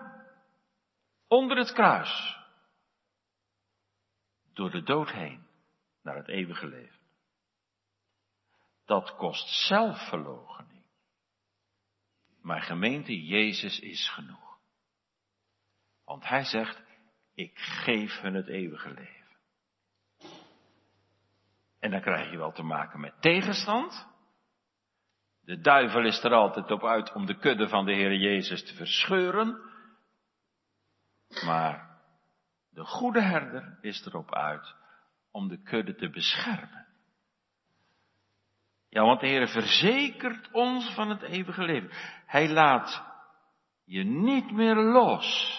Onder 1.28 1.58
het 1.58 1.74
kruis. 1.74 2.38
Door 4.54 4.70
de 4.72 4.84
dood 4.84 5.12
heen 5.12 5.48
naar 6.04 6.16
het 6.16 6.28
eeuwige 6.28 6.68
leven. 6.68 7.00
Dat 8.86 9.16
kost 9.16 9.48
zelfverloochening. 9.68 10.79
Maar 12.50 12.62
gemeente, 12.62 13.26
Jezus 13.26 13.80
is 13.80 14.10
genoeg. 14.10 14.60
Want 16.06 16.28
hij 16.28 16.44
zegt, 16.44 16.82
ik 17.34 17.58
geef 17.58 18.20
hun 18.20 18.34
het 18.34 18.48
eeuwige 18.48 18.94
leven. 18.94 19.38
En 21.80 21.92
dan 21.92 22.02
krijg 22.02 22.32
je 22.32 22.38
wel 22.38 22.52
te 22.52 22.64
maken 22.64 23.00
met 23.00 23.22
tegenstand. 23.22 24.08
De 25.42 25.60
duivel 25.60 26.06
is 26.06 26.24
er 26.24 26.34
altijd 26.34 26.72
op 26.72 26.84
uit 26.84 27.14
om 27.14 27.26
de 27.26 27.38
kudde 27.38 27.68
van 27.68 27.86
de 27.86 27.94
Heer 27.94 28.16
Jezus 28.16 28.66
te 28.66 28.76
verscheuren. 28.76 29.62
Maar 31.46 32.02
de 32.70 32.86
goede 32.86 33.22
herder 33.22 33.78
is 33.82 34.06
erop 34.06 34.34
uit 34.34 34.76
om 35.32 35.48
de 35.48 35.62
kudde 35.62 35.96
te 35.96 36.10
beschermen. 36.10 36.88
Ja, 38.90 39.04
want 39.04 39.20
de 39.20 39.28
Heer 39.28 39.48
verzekert 39.48 40.52
ons 40.52 40.94
van 40.94 41.10
het 41.10 41.22
eeuwige 41.22 41.64
leven. 41.64 41.90
Hij 42.26 42.50
laat 42.50 43.04
je 43.86 44.04
niet 44.04 44.52
meer 44.52 44.76
los. 44.76 45.58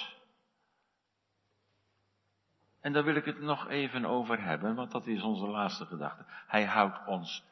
En 2.80 2.92
daar 2.92 3.04
wil 3.04 3.14
ik 3.14 3.24
het 3.24 3.40
nog 3.40 3.68
even 3.68 4.04
over 4.04 4.42
hebben, 4.42 4.74
want 4.74 4.90
dat 4.90 5.06
is 5.06 5.22
onze 5.22 5.46
laatste 5.46 5.86
gedachte. 5.86 6.24
Hij 6.46 6.64
houdt 6.64 7.06
ons 7.06 7.44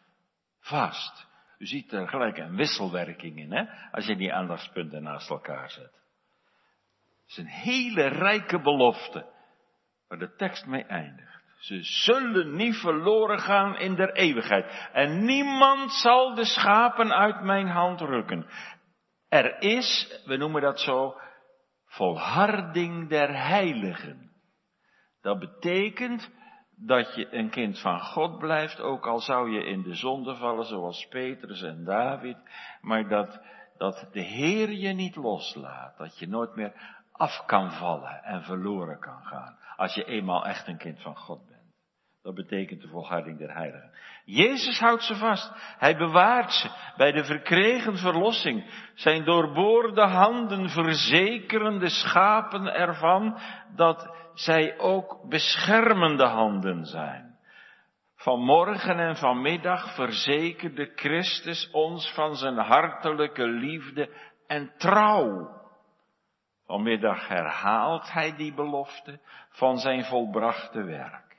vast. 0.61 1.27
U 1.59 1.67
ziet 1.67 1.93
er 1.93 2.09
gelijk 2.09 2.39
een 2.39 2.57
wisselwerking 2.57 3.39
in, 3.39 3.53
hè? 3.53 3.91
Als 3.91 4.07
je 4.07 4.17
die 4.17 4.35
aandachtspunten 4.35 5.03
naast 5.03 5.31
elkaar 5.31 5.71
zet. 5.71 5.93
Het 7.21 7.27
is 7.27 7.37
een 7.37 7.47
hele 7.47 8.07
rijke 8.07 8.61
belofte, 8.61 9.33
waar 10.09 10.19
de 10.19 10.35
tekst 10.35 10.67
mee 10.67 10.85
eindigt. 10.85 11.38
Ze 11.59 11.83
zullen 11.83 12.57
niet 12.57 12.77
verloren 12.77 13.39
gaan 13.39 13.77
in 13.77 13.95
der 13.95 14.13
eeuwigheid. 14.13 14.89
En 14.93 15.25
niemand 15.25 15.93
zal 15.93 16.35
de 16.35 16.45
schapen 16.45 17.13
uit 17.13 17.41
mijn 17.43 17.69
hand 17.69 18.01
rukken. 18.01 18.47
Er 19.29 19.61
is, 19.61 20.21
we 20.25 20.37
noemen 20.37 20.63
dat 20.63 20.81
zo, 20.81 21.17
volharding 21.85 23.09
der 23.09 23.47
heiligen. 23.47 24.31
Dat 25.21 25.39
betekent 25.39 26.31
dat 26.77 27.15
je 27.15 27.35
een 27.35 27.51
kind 27.51 27.81
van 27.81 28.01
God 28.01 28.39
blijft, 28.39 28.81
ook 28.81 29.07
al 29.07 29.21
zou 29.21 29.51
je 29.51 29.65
in 29.65 29.83
de 29.83 29.95
zonde 29.95 30.35
vallen 30.35 30.65
zoals 30.65 31.07
Petrus 31.09 31.63
en 31.63 31.85
David, 31.85 32.37
maar 32.81 33.09
dat, 33.09 33.41
dat 33.77 34.09
de 34.13 34.21
Heer 34.21 34.73
je 34.73 34.93
niet 34.93 35.17
loslaat, 35.17 35.99
dat 35.99 36.19
je 36.19 36.29
nooit 36.29 36.55
meer 36.55 36.98
af 37.19 37.45
kan 37.47 37.71
vallen 37.71 38.25
en 38.25 38.43
verloren 38.43 39.01
kan 39.01 39.23
gaan, 39.23 39.57
als 39.77 39.95
je 39.95 40.05
eenmaal 40.05 40.47
echt 40.47 40.67
een 40.67 40.79
kind 40.79 41.03
van 41.03 41.17
God 41.17 41.47
bent. 41.47 41.59
Dat 42.23 42.35
betekent 42.35 42.81
de 42.81 42.89
volharding 42.89 43.39
der 43.39 43.55
heiligen. 43.55 43.91
Jezus 44.25 44.79
houdt 44.79 45.03
ze 45.03 45.17
vast. 45.17 45.53
Hij 45.79 45.97
bewaart 45.97 46.53
ze 46.53 46.69
bij 46.97 47.13
de 47.13 47.25
verkregen 47.25 47.97
verlossing. 47.97 48.91
Zijn 48.95 49.25
doorboorde 49.25 50.07
handen 50.07 50.69
verzekeren 50.69 51.79
de 51.79 51.89
schapen 51.89 52.75
ervan 52.75 53.39
dat 53.75 54.17
zij 54.35 54.79
ook 54.79 55.29
beschermende 55.29 56.25
handen 56.25 56.85
zijn. 56.85 57.37
Vanmorgen 58.17 58.99
en 58.99 59.17
vanmiddag 59.17 59.95
verzekerde 59.95 60.93
Christus 60.95 61.71
ons 61.71 62.13
van 62.13 62.37
zijn 62.37 62.59
hartelijke 62.59 63.47
liefde 63.47 64.11
en 64.47 64.73
trouw. 64.77 65.58
Vanmiddag 66.69 67.29
herhaalt 67.29 68.13
hij 68.13 68.37
die 68.37 68.55
belofte 68.55 69.21
van 69.51 69.79
zijn 69.79 70.05
volbrachte 70.05 70.83
werk. 70.83 71.37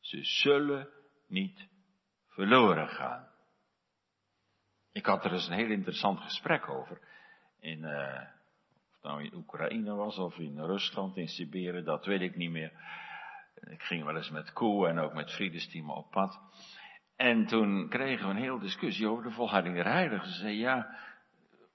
Ze 0.00 0.24
zullen 0.24 0.88
niet 1.26 1.68
verloren 2.28 2.88
gaan. 2.88 3.28
Ik 4.92 5.06
had 5.06 5.24
er 5.24 5.32
eens 5.32 5.48
een 5.48 5.56
heel 5.56 5.70
interessant 5.70 6.20
gesprek 6.20 6.68
over. 6.68 7.00
In, 7.60 7.78
uh, 7.78 8.22
of 8.84 8.92
het 8.92 9.02
nou 9.02 9.22
in 9.22 9.34
Oekraïne 9.34 9.94
was 9.94 10.18
of 10.18 10.38
in 10.38 10.58
Rusland, 10.58 11.16
in 11.16 11.28
Siberië, 11.28 11.82
dat 11.82 12.06
weet 12.06 12.20
ik 12.20 12.36
niet 12.36 12.50
meer. 12.50 12.72
Ik 13.54 13.82
ging 13.82 14.04
wel 14.04 14.16
eens 14.16 14.30
met 14.30 14.52
Koe 14.52 14.88
en 14.88 14.98
ook 14.98 15.12
met 15.12 15.32
Friedesteam 15.32 15.90
op 15.90 16.10
pad. 16.10 16.40
En 17.16 17.46
toen 17.46 17.88
kregen 17.88 18.26
we 18.26 18.34
een 18.34 18.40
hele 18.40 18.60
discussie 18.60 19.08
over 19.08 19.24
de 19.24 19.30
volharding 19.30 19.74
der 19.74 19.92
heiligen. 19.92 20.28
Ze 20.28 20.38
zeiden, 20.38 20.60
ja, 20.60 20.96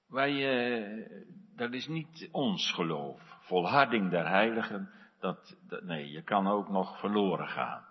wij, 0.07 0.31
uh, 0.31 1.09
dat 1.55 1.73
is 1.73 1.87
niet 1.87 2.29
ons 2.31 2.71
geloof. 2.71 3.21
Volharding 3.39 4.09
der 4.11 4.27
heiligen, 4.27 4.91
dat, 5.19 5.57
dat, 5.67 5.83
nee, 5.83 6.11
je 6.11 6.21
kan 6.21 6.47
ook 6.47 6.69
nog 6.69 6.99
verloren 6.99 7.47
gaan. 7.47 7.85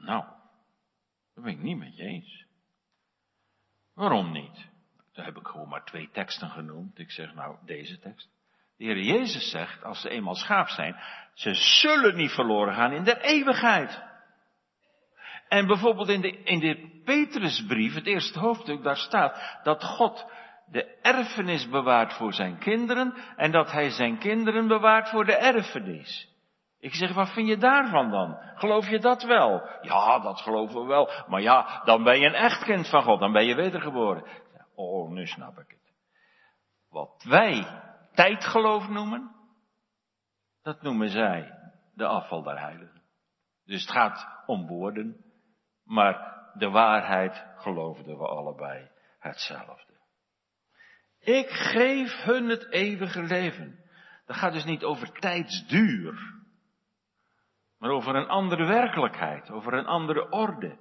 Nou, 0.00 0.24
dat 1.34 1.44
ben 1.44 1.52
ik 1.52 1.60
niet 1.60 1.78
met 1.78 1.96
je 1.96 2.02
eens. 2.02 2.44
Waarom 3.94 4.32
niet? 4.32 4.68
Daar 5.12 5.24
heb 5.24 5.36
ik 5.36 5.46
gewoon 5.46 5.68
maar 5.68 5.84
twee 5.84 6.10
teksten 6.12 6.50
genoemd. 6.50 6.98
Ik 6.98 7.10
zeg 7.10 7.34
nou, 7.34 7.56
deze 7.64 7.98
tekst. 7.98 8.30
De 8.76 8.84
Heer 8.84 9.02
Jezus 9.02 9.50
zegt, 9.50 9.84
als 9.84 10.00
ze 10.00 10.08
eenmaal 10.08 10.34
schaap 10.34 10.68
zijn, 10.68 10.96
ze 11.34 11.54
zullen 11.54 12.16
niet 12.16 12.30
verloren 12.30 12.74
gaan 12.74 12.92
in 12.92 13.04
de 13.04 13.20
eeuwigheid. 13.20 14.02
En 15.48 15.66
bijvoorbeeld 15.66 16.08
in 16.08 16.20
de, 16.20 16.42
in 16.42 16.58
de 16.58 16.89
Petrusbrief, 17.10 17.94
het 17.94 18.06
eerste 18.06 18.38
hoofdstuk, 18.38 18.82
daar 18.82 18.96
staat 18.96 19.60
dat 19.62 19.84
God 19.84 20.26
de 20.66 20.98
erfenis 21.02 21.68
bewaart 21.68 22.12
voor 22.12 22.32
zijn 22.32 22.58
kinderen 22.58 23.14
en 23.36 23.50
dat 23.50 23.70
hij 23.70 23.90
zijn 23.90 24.18
kinderen 24.18 24.68
bewaart 24.68 25.08
voor 25.08 25.24
de 25.24 25.36
erfenis. 25.36 26.28
Ik 26.78 26.94
zeg, 26.94 27.14
wat 27.14 27.32
vind 27.32 27.48
je 27.48 27.56
daarvan 27.56 28.10
dan? 28.10 28.38
Geloof 28.54 28.88
je 28.88 28.98
dat 28.98 29.22
wel? 29.22 29.68
Ja, 29.80 30.18
dat 30.18 30.40
geloven 30.40 30.80
we 30.80 30.86
wel. 30.86 31.10
Maar 31.26 31.40
ja, 31.40 31.82
dan 31.84 32.02
ben 32.02 32.20
je 32.20 32.26
een 32.26 32.34
echt 32.34 32.64
kind 32.64 32.88
van 32.88 33.02
God. 33.02 33.20
Dan 33.20 33.32
ben 33.32 33.46
je 33.46 33.54
wedergeboren. 33.54 34.24
Oh, 34.74 35.10
nu 35.10 35.26
snap 35.26 35.58
ik 35.58 35.68
het. 35.68 35.94
Wat 36.88 37.24
wij 37.28 37.66
tijdgeloof 38.12 38.88
noemen, 38.88 39.30
dat 40.62 40.82
noemen 40.82 41.08
zij 41.08 41.54
de 41.94 42.06
afval 42.06 42.42
der 42.42 42.60
heiligen. 42.60 43.02
Dus 43.64 43.80
het 43.80 43.90
gaat 43.90 44.42
om 44.46 44.66
woorden, 44.66 45.24
maar 45.84 46.39
de 46.54 46.70
waarheid 46.70 47.44
geloofden 47.56 48.18
we 48.18 48.26
allebei 48.26 48.90
hetzelfde. 49.18 49.98
Ik 51.20 51.48
geef 51.48 52.22
hun 52.22 52.48
het 52.48 52.72
eeuwige 52.72 53.22
leven. 53.22 53.78
Dat 54.26 54.36
gaat 54.36 54.52
dus 54.52 54.64
niet 54.64 54.84
over 54.84 55.12
tijdsduur 55.12 56.38
maar 57.80 57.90
over 57.90 58.14
een 58.14 58.28
andere 58.28 58.64
werkelijkheid, 58.64 59.50
over 59.50 59.72
een 59.72 59.86
andere 59.86 60.30
orde. 60.30 60.78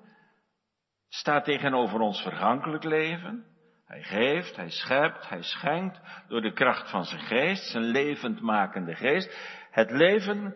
Staat 1.07 1.43
tegenover 1.43 1.99
ons 1.99 2.21
vergankelijk 2.21 2.83
leven. 2.83 3.45
Hij 3.85 4.03
geeft, 4.03 4.55
hij 4.55 4.69
schept, 4.69 5.29
hij 5.29 5.41
schenkt 5.41 5.99
door 6.27 6.41
de 6.41 6.53
kracht 6.53 6.89
van 6.89 7.03
zijn 7.03 7.21
geest, 7.21 7.71
zijn 7.71 7.83
levendmakende 7.83 8.95
geest. 8.95 9.57
Het 9.71 9.91
leven, 9.91 10.55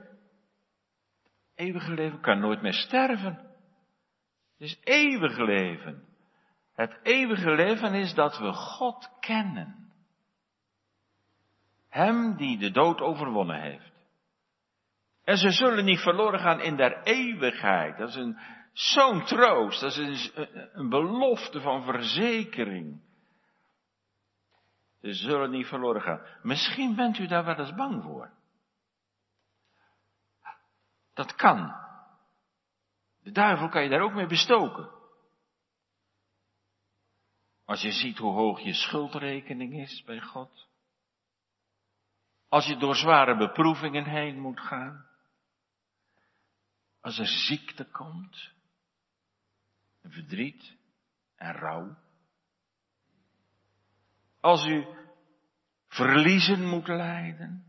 eeuwige 1.56 1.94
leven, 1.94 2.22
kan 2.22 2.40
nooit 2.40 2.62
meer 2.62 2.74
sterven. 2.74 3.53
Het 4.64 4.72
is 4.72 4.80
eeuwig 4.84 5.38
leven. 5.38 6.04
Het 6.74 7.00
eeuwige 7.02 7.52
leven 7.52 7.94
is 7.94 8.14
dat 8.14 8.38
we 8.38 8.54
God 8.54 9.10
kennen. 9.20 9.94
Hem 11.90 12.36
die 12.36 12.58
de 12.58 12.72
dood 12.72 13.00
overwonnen 13.00 13.62
heeft. 13.62 13.92
En 15.24 15.38
ze 15.38 15.50
zullen 15.50 15.86
niet 15.86 16.00
verloren 16.00 16.40
gaan 16.40 16.60
in 16.60 16.76
der 16.76 17.04
eeuwigheid. 17.04 17.98
Dat 17.98 18.10
is 18.10 18.16
een, 18.16 18.40
zo'n 18.74 19.26
troost. 19.26 19.82
Dat 19.82 19.98
is 19.98 20.32
een, 20.36 20.80
een 20.80 20.90
belofte 20.90 21.62
van 21.62 21.84
verzekering. 21.84 23.02
Ze 25.02 25.14
zullen 25.14 25.52
niet 25.52 25.68
verloren 25.68 26.02
gaan. 26.02 26.22
Misschien 26.42 26.96
bent 26.96 27.18
u 27.18 27.28
daar 27.28 27.46
wel 27.46 27.60
eens 27.60 27.76
bang 27.76 28.04
voor. 28.04 28.32
Dat 31.14 31.36
kan. 31.36 31.82
De 33.24 33.32
duivel 33.32 33.70
kan 33.70 33.84
je 33.84 33.90
daar 33.90 34.02
ook 34.02 34.14
mee 34.14 34.28
bestoken. 34.28 35.02
Als 37.66 37.82
je 37.82 37.92
ziet 37.92 38.18
hoe 38.18 38.34
hoog 38.34 38.60
je 38.60 38.74
schuldrekening 38.74 39.74
is 39.74 40.04
bij 40.04 40.22
God. 40.22 40.68
Als 42.48 42.66
je 42.66 42.78
door 42.78 42.96
zware 42.96 43.38
beproevingen 43.38 44.06
heen 44.06 44.40
moet 44.40 44.60
gaan. 44.60 45.06
Als 47.02 47.20
er 47.20 47.28
ziekte 47.28 47.86
komt, 47.86 48.52
en 50.02 50.12
verdriet 50.12 50.78
en 51.36 51.54
rouw. 51.54 51.98
Als 54.40 54.66
u 54.66 54.86
verliezen 55.88 56.68
moet 56.68 56.88
lijden 56.88 57.66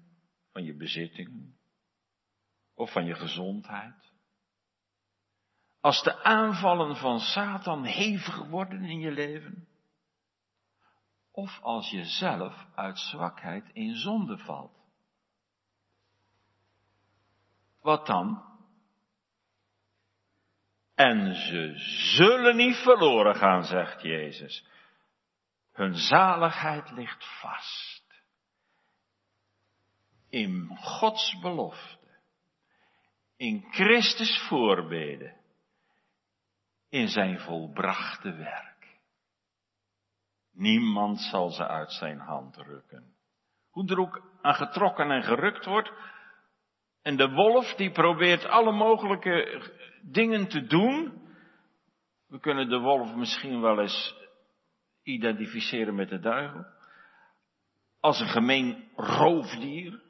van 0.53 0.65
je 0.65 0.75
bezittingen 0.77 1.59
of 2.75 2.93
van 2.93 3.05
je 3.05 3.15
gezondheid. 3.15 4.14
Als 5.85 6.03
de 6.03 6.23
aanvallen 6.23 6.97
van 6.97 7.21
Satan 7.21 7.85
hevig 7.85 8.39
worden 8.47 8.85
in 8.85 8.99
je 8.99 9.11
leven. 9.11 9.69
Of 11.33 11.61
als 11.63 11.91
je 11.91 12.05
zelf 12.05 12.67
uit 12.75 12.99
zwakheid 12.99 13.71
in 13.73 13.95
zonde 13.95 14.39
valt. 14.39 14.79
Wat 17.81 18.07
dan? 18.07 18.45
En 20.95 21.35
ze 21.35 21.73
zullen 22.17 22.57
niet 22.57 22.77
verloren 22.77 23.35
gaan, 23.35 23.65
zegt 23.65 24.03
Jezus. 24.03 24.67
Hun 25.73 25.95
zaligheid 25.95 26.91
ligt 26.91 27.41
vast. 27.41 28.23
In 30.29 30.77
Gods 30.77 31.39
belofte. 31.41 32.19
In 33.37 33.67
Christus 33.71 34.39
voorbeden. 34.49 35.43
In 36.95 37.09
zijn 37.09 37.39
volbrachte 37.39 38.33
werk. 38.33 38.99
Niemand 40.53 41.21
zal 41.21 41.51
ze 41.51 41.69
uit 41.69 41.93
zijn 41.93 42.19
hand 42.19 42.57
rukken. 42.57 43.15
Hoe 43.71 43.89
er 43.89 43.99
ook 43.99 44.23
aan 44.43 44.55
getrokken 44.55 45.11
en 45.11 45.23
gerukt 45.23 45.65
wordt. 45.65 45.93
En 47.03 47.17
de 47.17 47.31
wolf 47.31 47.75
die 47.75 47.91
probeert 47.91 48.45
alle 48.45 48.73
mogelijke 48.73 49.63
dingen 50.03 50.49
te 50.49 50.67
doen. 50.67 51.23
We 52.27 52.41
kunnen 52.41 52.69
de 52.69 52.79
wolf 52.79 53.15
misschien 53.15 53.61
wel 53.61 53.81
eens 53.81 54.15
identificeren 55.03 55.95
met 55.95 56.09
de 56.09 56.21
duivel. 56.21 56.65
Als 58.01 58.21
een 58.21 58.29
gemeen 58.29 58.89
roofdier 58.97 60.03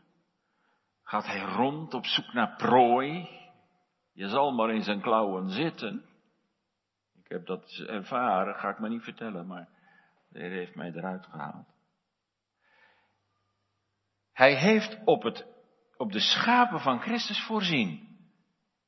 gaat 1.03 1.27
hij 1.27 1.41
rond 1.41 1.95
op 1.95 2.07
zoek 2.07 2.33
naar 2.33 2.57
prooi. 2.57 3.29
Je 4.13 4.29
zal 4.29 4.53
maar 4.53 4.71
in 4.71 4.83
zijn 4.83 5.01
klauwen 5.01 5.49
zitten. 5.49 6.13
Ik 7.25 7.31
heb 7.31 7.47
dat 7.47 7.85
ervaren, 7.87 8.55
ga 8.55 8.69
ik 8.69 8.79
me 8.79 8.89
niet 8.89 9.03
vertellen, 9.03 9.47
maar 9.47 9.69
de 10.29 10.39
Heer 10.39 10.51
heeft 10.51 10.75
mij 10.75 10.93
eruit 10.93 11.27
gehaald. 11.27 11.69
Hij 14.33 14.55
heeft 14.55 14.99
op, 15.05 15.23
het, 15.23 15.47
op 15.97 16.13
de 16.13 16.21
schapen 16.21 16.81
van 16.81 17.01
Christus 17.01 17.45
voorzien. 17.47 18.19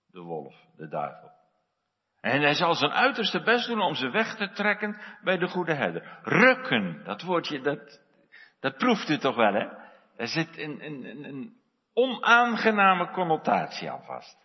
De 0.06 0.20
wolf 0.20 0.54
de 0.76 0.88
duivel. 0.88 1.30
En 2.20 2.40
hij 2.40 2.54
zal 2.54 2.74
zijn 2.74 2.92
uiterste 2.92 3.42
best 3.42 3.66
doen 3.66 3.80
om 3.80 3.94
ze 3.94 4.10
weg 4.10 4.36
te 4.36 4.50
trekken 4.50 5.00
bij 5.22 5.38
de 5.38 5.48
goede 5.48 5.74
herder. 5.74 6.18
Rukken, 6.22 7.04
dat 7.04 7.22
woordje, 7.22 7.60
dat, 7.60 8.00
dat 8.60 8.76
proeft 8.76 9.08
u 9.08 9.18
toch 9.18 9.36
wel, 9.36 9.52
hè? 9.52 9.66
Er 10.16 10.28
zit 10.28 10.58
een, 10.58 10.84
een, 10.84 11.24
een 11.24 11.56
onaangename 11.92 13.10
connotatie 13.10 13.90
aan 13.90 14.04
vast. 14.04 14.36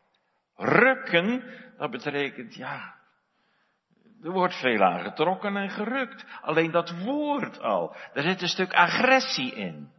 Rukken, 0.56 1.44
dat 1.78 1.92
betekent, 1.92 2.56
ja, 2.56 2.96
er 4.24 4.32
wordt 4.32 4.60
veel 4.60 4.84
aangetrokken 4.84 5.58
en 5.58 5.70
gerukt. 5.70 6.26
Alleen 6.42 6.72
dat 6.72 7.04
woord 7.04 7.60
al, 7.62 7.96
daar 8.14 8.24
zit 8.24 8.42
een 8.42 8.48
stuk 8.48 8.74
agressie 8.74 9.54
in. 9.54 9.92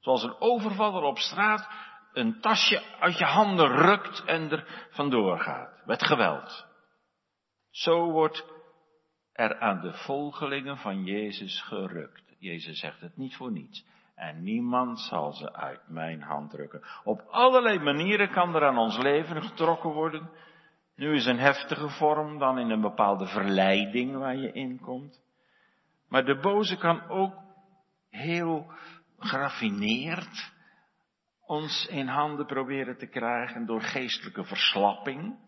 Zoals 0.00 0.22
een 0.22 0.40
overvaller 0.40 1.02
op 1.02 1.18
straat 1.18 1.68
een 2.12 2.40
tasje 2.40 2.82
uit 3.00 3.18
je 3.18 3.24
handen 3.24 3.66
rukt 3.66 4.24
en 4.24 4.50
er 4.50 4.88
vandoor 4.90 5.38
gaat. 5.38 5.86
Met 5.86 6.02
geweld. 6.02 6.66
Zo 7.70 8.10
wordt 8.10 8.44
er 9.32 9.58
aan 9.58 9.80
de 9.80 9.92
volgelingen 9.92 10.76
van 10.76 11.04
Jezus 11.04 11.62
gerukt. 11.62 12.34
Jezus 12.38 12.78
zegt 12.78 13.00
het 13.00 13.16
niet 13.16 13.36
voor 13.36 13.52
niets. 13.52 13.84
En 14.14 14.42
niemand 14.42 15.00
zal 15.00 15.32
ze 15.32 15.52
uit 15.52 15.88
mijn 15.88 16.22
hand 16.22 16.50
drukken. 16.50 16.82
Op 17.04 17.20
allerlei 17.20 17.78
manieren 17.78 18.30
kan 18.30 18.54
er 18.54 18.66
aan 18.66 18.78
ons 18.78 18.98
leven 18.98 19.42
getrokken 19.42 19.90
worden. 19.90 20.30
Nu 21.00 21.14
is 21.14 21.26
een 21.26 21.38
heftige 21.38 21.88
vorm, 21.88 22.38
dan 22.38 22.58
in 22.58 22.70
een 22.70 22.80
bepaalde 22.80 23.26
verleiding 23.26 24.16
waar 24.16 24.36
je 24.36 24.52
in 24.52 24.80
komt. 24.80 25.22
Maar 26.08 26.24
de 26.24 26.38
boze 26.40 26.76
kan 26.76 27.08
ook 27.08 27.34
heel 28.10 28.72
geraffineerd 29.18 30.52
ons 31.40 31.86
in 31.86 32.06
handen 32.06 32.46
proberen 32.46 32.98
te 32.98 33.06
krijgen 33.06 33.66
door 33.66 33.82
geestelijke 33.82 34.44
verslapping. 34.44 35.38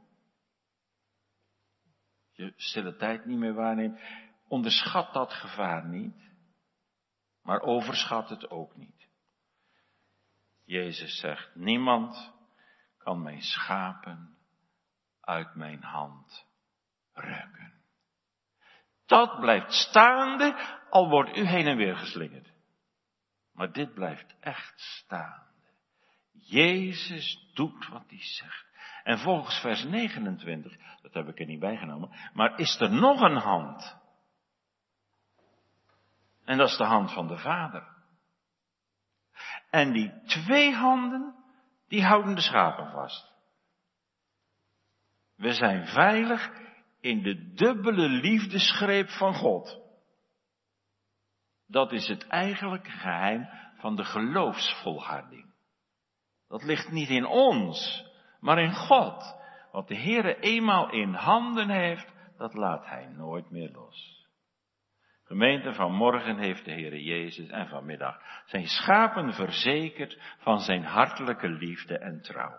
Je 2.32 2.52
stille 2.56 2.96
tijd 2.96 3.24
niet 3.24 3.38
meer 3.38 3.54
waarneemt. 3.54 4.00
Onderschat 4.48 5.12
dat 5.12 5.32
gevaar 5.32 5.88
niet, 5.88 6.30
maar 7.42 7.60
overschat 7.60 8.28
het 8.28 8.50
ook 8.50 8.76
niet. 8.76 9.08
Jezus 10.64 11.18
zegt, 11.20 11.54
niemand 11.54 12.32
kan 12.98 13.22
mijn 13.22 13.42
schapen 13.42 14.31
uit 15.24 15.54
mijn 15.54 15.82
hand 15.82 16.46
ruiken. 17.12 17.72
Dat 19.06 19.40
blijft 19.40 19.72
staande, 19.72 20.78
al 20.90 21.08
wordt 21.08 21.36
u 21.36 21.44
heen 21.44 21.66
en 21.66 21.76
weer 21.76 21.96
geslingerd. 21.96 22.52
Maar 23.52 23.72
dit 23.72 23.94
blijft 23.94 24.36
echt 24.40 24.80
staan. 24.80 25.46
Jezus 26.32 27.50
doet 27.54 27.88
wat 27.88 28.04
hij 28.08 28.22
zegt. 28.22 28.66
En 29.02 29.18
volgens 29.18 29.60
vers 29.60 29.84
29, 29.84 30.76
dat 31.02 31.14
heb 31.14 31.28
ik 31.28 31.40
er 31.40 31.46
niet 31.46 31.60
bijgenomen, 31.60 32.10
maar 32.32 32.58
is 32.58 32.80
er 32.80 32.90
nog 32.90 33.20
een 33.20 33.36
hand. 33.36 34.00
En 36.44 36.58
dat 36.58 36.68
is 36.68 36.76
de 36.76 36.84
hand 36.84 37.12
van 37.12 37.26
de 37.26 37.38
Vader. 37.38 37.86
En 39.70 39.92
die 39.92 40.22
twee 40.24 40.74
handen, 40.74 41.34
die 41.88 42.04
houden 42.04 42.34
de 42.34 42.40
schapen 42.40 42.90
vast. 42.90 43.31
We 45.36 45.52
zijn 45.52 45.86
veilig 45.86 46.50
in 47.00 47.22
de 47.22 47.52
dubbele 47.54 48.08
liefdesgreep 48.08 49.08
van 49.08 49.34
God. 49.34 49.80
Dat 51.66 51.92
is 51.92 52.08
het 52.08 52.26
eigenlijke 52.26 52.90
geheim 52.90 53.48
van 53.76 53.96
de 53.96 54.04
geloofsvolharding. 54.04 55.54
Dat 56.48 56.62
ligt 56.62 56.90
niet 56.90 57.08
in 57.08 57.26
ons, 57.26 58.04
maar 58.40 58.58
in 58.58 58.74
God. 58.74 59.40
Wat 59.72 59.88
de 59.88 59.96
Heere 59.96 60.38
eenmaal 60.38 60.90
in 60.90 61.14
handen 61.14 61.70
heeft, 61.70 62.12
dat 62.36 62.54
laat 62.54 62.86
Hij 62.86 63.06
nooit 63.06 63.50
meer 63.50 63.70
los. 63.70 64.26
Gemeente 65.24 65.74
van 65.74 65.92
morgen 65.92 66.38
heeft 66.38 66.64
de 66.64 66.70
Heere 66.70 67.02
Jezus 67.02 67.48
en 67.48 67.68
vanmiddag 67.68 68.20
zijn 68.44 68.66
schapen 68.66 69.32
verzekerd 69.32 70.18
van 70.38 70.58
zijn 70.58 70.84
hartelijke 70.84 71.48
liefde 71.48 71.98
en 71.98 72.20
trouw. 72.20 72.58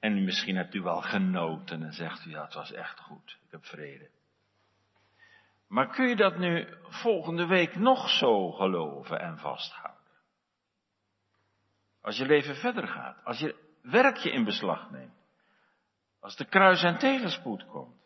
En 0.00 0.24
misschien 0.24 0.56
hebt 0.56 0.74
u 0.74 0.80
wel 0.80 1.00
genoten 1.00 1.82
en 1.82 1.92
zegt 1.92 2.24
u, 2.24 2.30
ja, 2.30 2.44
het 2.44 2.54
was 2.54 2.72
echt 2.72 3.00
goed, 3.00 3.38
ik 3.44 3.50
heb 3.50 3.64
vrede. 3.64 4.10
Maar 5.68 5.88
kun 5.88 6.08
je 6.08 6.16
dat 6.16 6.38
nu 6.38 6.78
volgende 6.82 7.46
week 7.46 7.76
nog 7.76 8.08
zo 8.08 8.50
geloven 8.50 9.20
en 9.20 9.38
vasthouden? 9.38 9.98
Als 12.00 12.16
je 12.16 12.26
leven 12.26 12.54
verder 12.54 12.88
gaat. 12.88 13.24
Als 13.24 13.38
je 13.38 13.78
werkje 13.82 14.30
in 14.30 14.44
beslag 14.44 14.90
neemt. 14.90 15.16
Als 16.20 16.36
de 16.36 16.44
kruis 16.44 16.82
en 16.82 16.98
tegenspoed 16.98 17.66
komt. 17.66 17.96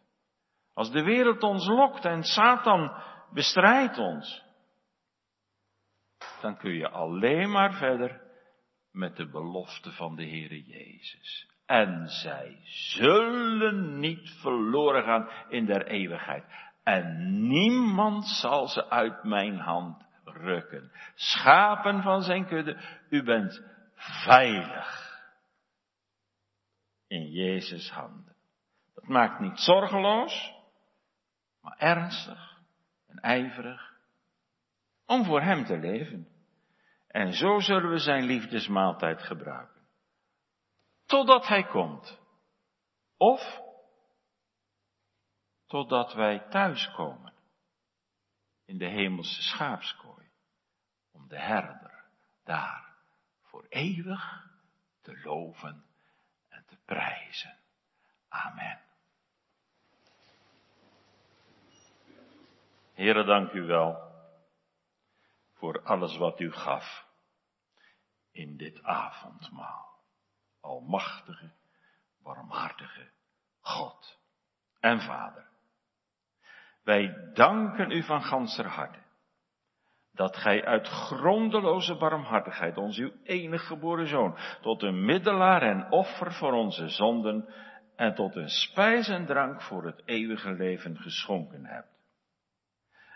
Als 0.75 0.91
de 0.91 1.03
wereld 1.03 1.43
ons 1.43 1.67
lokt 1.67 2.05
en 2.05 2.23
Satan 2.23 3.03
bestrijdt 3.33 3.99
ons. 3.99 4.43
Dan 6.41 6.57
kun 6.57 6.73
je 6.73 6.89
alleen 6.89 7.51
maar 7.51 7.73
verder 7.73 8.21
met 8.91 9.17
de 9.17 9.29
belofte 9.29 9.93
van 9.93 10.17
de 10.17 10.25
Heere 10.25 10.63
Jezus. 10.63 11.52
En 11.67 12.09
zij 12.09 12.59
zullen 12.65 13.99
niet 13.99 14.31
verloren 14.41 15.05
gaan 15.05 15.29
in 15.49 15.67
der 15.67 15.87
eeuwigheid. 15.87 16.45
En 16.83 17.39
niemand 17.49 18.27
zal 18.27 18.69
ze 18.69 18.91
uit 18.91 19.25
mijn 19.25 19.59
hand 19.59 20.07
rukken. 20.25 20.93
Schapen 21.15 22.03
van 22.03 22.23
zijn 22.23 22.47
kudde, 22.47 22.81
u 23.09 23.23
bent 23.23 23.63
veilig 23.95 25.21
in 27.07 27.31
Jezus 27.31 27.91
handen. 27.91 28.37
Dat 28.95 29.09
maakt 29.09 29.41
niet 29.41 29.59
zorgeloos, 29.59 30.53
maar 31.61 31.77
ernstig 31.79 32.59
en 33.07 33.19
ijverig 33.19 33.93
om 35.07 35.25
voor 35.25 35.41
Hem 35.41 35.65
te 35.65 35.79
leven. 35.79 36.29
En 37.09 37.33
zo 37.33 37.59
zullen 37.59 37.91
we 37.91 37.99
Zijn 37.99 38.25
liefdesmaaltijd 38.25 39.23
gebruiken. 39.23 39.82
Totdat 41.07 41.47
Hij 41.47 41.65
komt. 41.65 42.21
Of 43.17 43.61
totdat 45.67 46.13
wij 46.13 46.49
thuiskomen 46.49 47.35
in 48.65 48.79
de 48.79 48.89
hemelse 48.89 49.43
schaapskooi, 49.43 50.31
om 51.11 51.29
de 51.29 51.39
herder 51.39 52.05
daar 52.45 52.97
voor 53.43 53.67
eeuwig 53.69 54.49
te 55.01 55.21
loven 55.25 55.85
en 56.49 56.65
te 56.67 56.77
prijzen. 56.85 57.59
Amen. 58.29 58.81
Heren, 62.93 63.27
dank 63.27 63.53
u 63.53 63.63
wel 63.63 64.13
voor 65.53 65.83
alles 65.83 66.17
wat 66.17 66.41
u 66.41 66.53
gaf 66.53 67.07
in 68.31 68.57
dit 68.57 68.83
avondmaal. 68.83 69.92
Almachtige, 70.63 71.53
warmhartige 72.23 73.11
God 73.61 74.19
en 74.81 75.01
Vader. 75.01 75.51
Wij 76.83 77.31
danken 77.35 77.91
u 77.91 78.03
van 78.03 78.23
ganser 78.23 78.67
harte 78.67 79.03
dat 80.13 80.37
gij 80.37 80.65
uit 80.65 80.89
grondeloze 80.89 81.95
barmhartigheid 81.95 82.77
ons 82.77 82.99
uw 82.99 83.13
enige 83.23 83.67
geboren 83.67 84.07
zoon 84.07 84.37
tot 84.61 84.83
een 84.83 85.05
middelaar 85.05 85.63
en 85.63 85.91
offer 85.91 86.33
voor 86.33 86.53
onze 86.53 86.89
zonden 86.89 87.55
en 87.97 88.15
tot 88.15 88.37
een 88.37 88.49
spijs 88.49 89.09
en 89.09 89.27
drank 89.27 89.63
voor 89.63 89.85
het 89.85 90.03
eeuwige 90.05 90.53
leven 90.53 90.97
geschonken 90.97 91.65
hebt. 91.65 92.01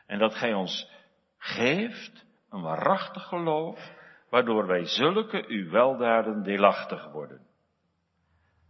En 0.06 0.18
dat 0.18 0.34
gij 0.34 0.54
ons 0.54 0.90
geeft 1.38 2.26
een 2.50 2.62
waarachtig 2.62 3.22
geloof, 3.22 3.94
waardoor 4.30 4.66
wij 4.66 4.84
zulke 4.84 5.44
uw 5.48 5.70
weldaden 5.70 6.42
deelachtig 6.42 7.12
worden. 7.12 7.46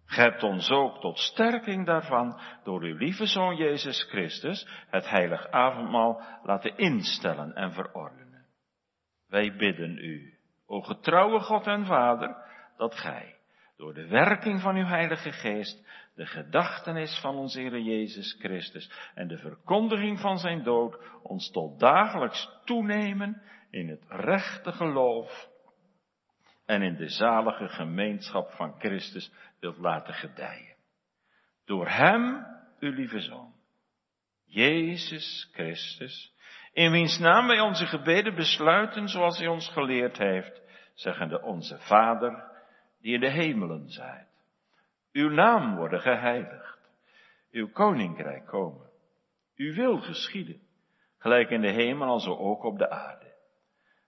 Gij 0.06 0.24
hebt 0.24 0.42
ons 0.42 0.70
ook 0.70 1.00
tot 1.00 1.18
sterking 1.18 1.86
daarvan 1.86 2.40
door 2.64 2.82
uw 2.82 2.96
lieve 2.96 3.26
Zoon 3.26 3.56
Jezus 3.56 4.02
Christus 4.02 4.68
het 4.90 5.08
heilig 5.08 5.50
avondmaal 5.50 6.22
laten 6.42 6.76
instellen 6.76 7.54
en 7.54 7.72
verordenen. 7.72 8.46
Wij 9.28 9.56
bidden 9.56 9.98
u, 9.98 10.38
o 10.66 10.80
getrouwe 10.80 11.40
God 11.40 11.66
en 11.66 11.84
Vader, 11.84 12.36
dat 12.76 12.94
gij, 12.94 13.36
door 13.76 13.94
de 13.94 14.06
werking 14.06 14.60
van 14.60 14.76
uw 14.76 14.86
Heilige 14.86 15.32
Geest, 15.32 15.86
de 16.16 16.26
gedachtenis 16.26 17.18
van 17.20 17.36
onze 17.36 17.60
Heer 17.60 17.78
Jezus 17.78 18.36
Christus 18.38 18.90
en 19.14 19.28
de 19.28 19.38
verkondiging 19.38 20.20
van 20.20 20.38
zijn 20.38 20.62
dood 20.62 20.98
ons 21.22 21.50
tot 21.50 21.78
dagelijks 21.80 22.48
toenemen 22.64 23.42
in 23.70 23.88
het 23.88 24.04
rechte 24.08 24.72
geloof 24.72 25.48
en 26.66 26.82
in 26.82 26.96
de 26.96 27.08
zalige 27.08 27.68
gemeenschap 27.68 28.50
van 28.50 28.74
Christus 28.78 29.32
wilt 29.60 29.78
laten 29.78 30.14
gedijen. 30.14 30.76
Door 31.64 31.88
Hem, 31.88 32.46
uw 32.80 32.92
lieve 32.92 33.20
Zoon, 33.20 33.54
Jezus 34.44 35.50
Christus, 35.52 36.34
in 36.72 36.90
wiens 36.90 37.18
naam 37.18 37.46
wij 37.46 37.60
onze 37.60 37.86
gebeden 37.86 38.34
besluiten 38.34 39.08
zoals 39.08 39.38
Hij 39.38 39.48
ons 39.48 39.68
geleerd 39.68 40.18
heeft, 40.18 40.62
zeggende 40.94 41.42
onze 41.42 41.78
Vader, 41.78 42.50
die 43.00 43.14
in 43.14 43.20
de 43.20 43.30
hemelen 43.30 43.88
zijt. 43.88 44.35
Uw 45.16 45.28
naam 45.28 45.76
worden 45.76 46.00
geheiligd, 46.00 46.78
uw 47.50 47.68
koninkrijk 47.70 48.46
komen, 48.46 48.90
uw 49.54 49.74
wil 49.74 50.00
geschieden, 50.00 50.60
gelijk 51.18 51.50
in 51.50 51.60
de 51.60 51.70
hemel 51.70 52.08
als 52.08 52.26
ook 52.26 52.62
op 52.62 52.78
de 52.78 52.90
aarde. 52.90 53.34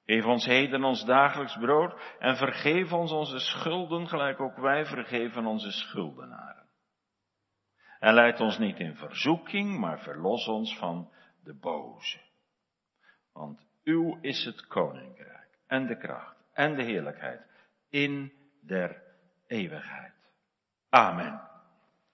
Geef 0.04 0.24
ons 0.24 0.44
heden 0.44 0.84
ons 0.84 1.04
dagelijks 1.04 1.56
brood 1.58 2.16
en 2.18 2.36
vergeef 2.36 2.92
ons 2.92 3.12
onze 3.12 3.38
schulden, 3.38 4.08
gelijk 4.08 4.40
ook 4.40 4.56
wij 4.56 4.84
vergeven 4.84 5.46
onze 5.46 5.70
schuldenaren. 5.70 6.68
En 7.98 8.14
leid 8.14 8.40
ons 8.40 8.58
niet 8.58 8.78
in 8.78 8.96
verzoeking, 8.96 9.78
maar 9.78 10.00
verlos 10.00 10.48
ons 10.48 10.78
van 10.78 11.12
de 11.44 11.54
boze. 11.54 12.20
Want 13.32 13.66
uw 13.84 14.18
is 14.20 14.44
het 14.44 14.66
koninkrijk 14.66 15.58
en 15.66 15.86
de 15.86 15.96
kracht 15.96 16.36
en 16.52 16.74
de 16.74 16.82
heerlijkheid 16.82 17.46
in 17.90 18.32
der 18.60 19.02
eeuwigheid. 19.46 20.17
Amen. 20.92 21.47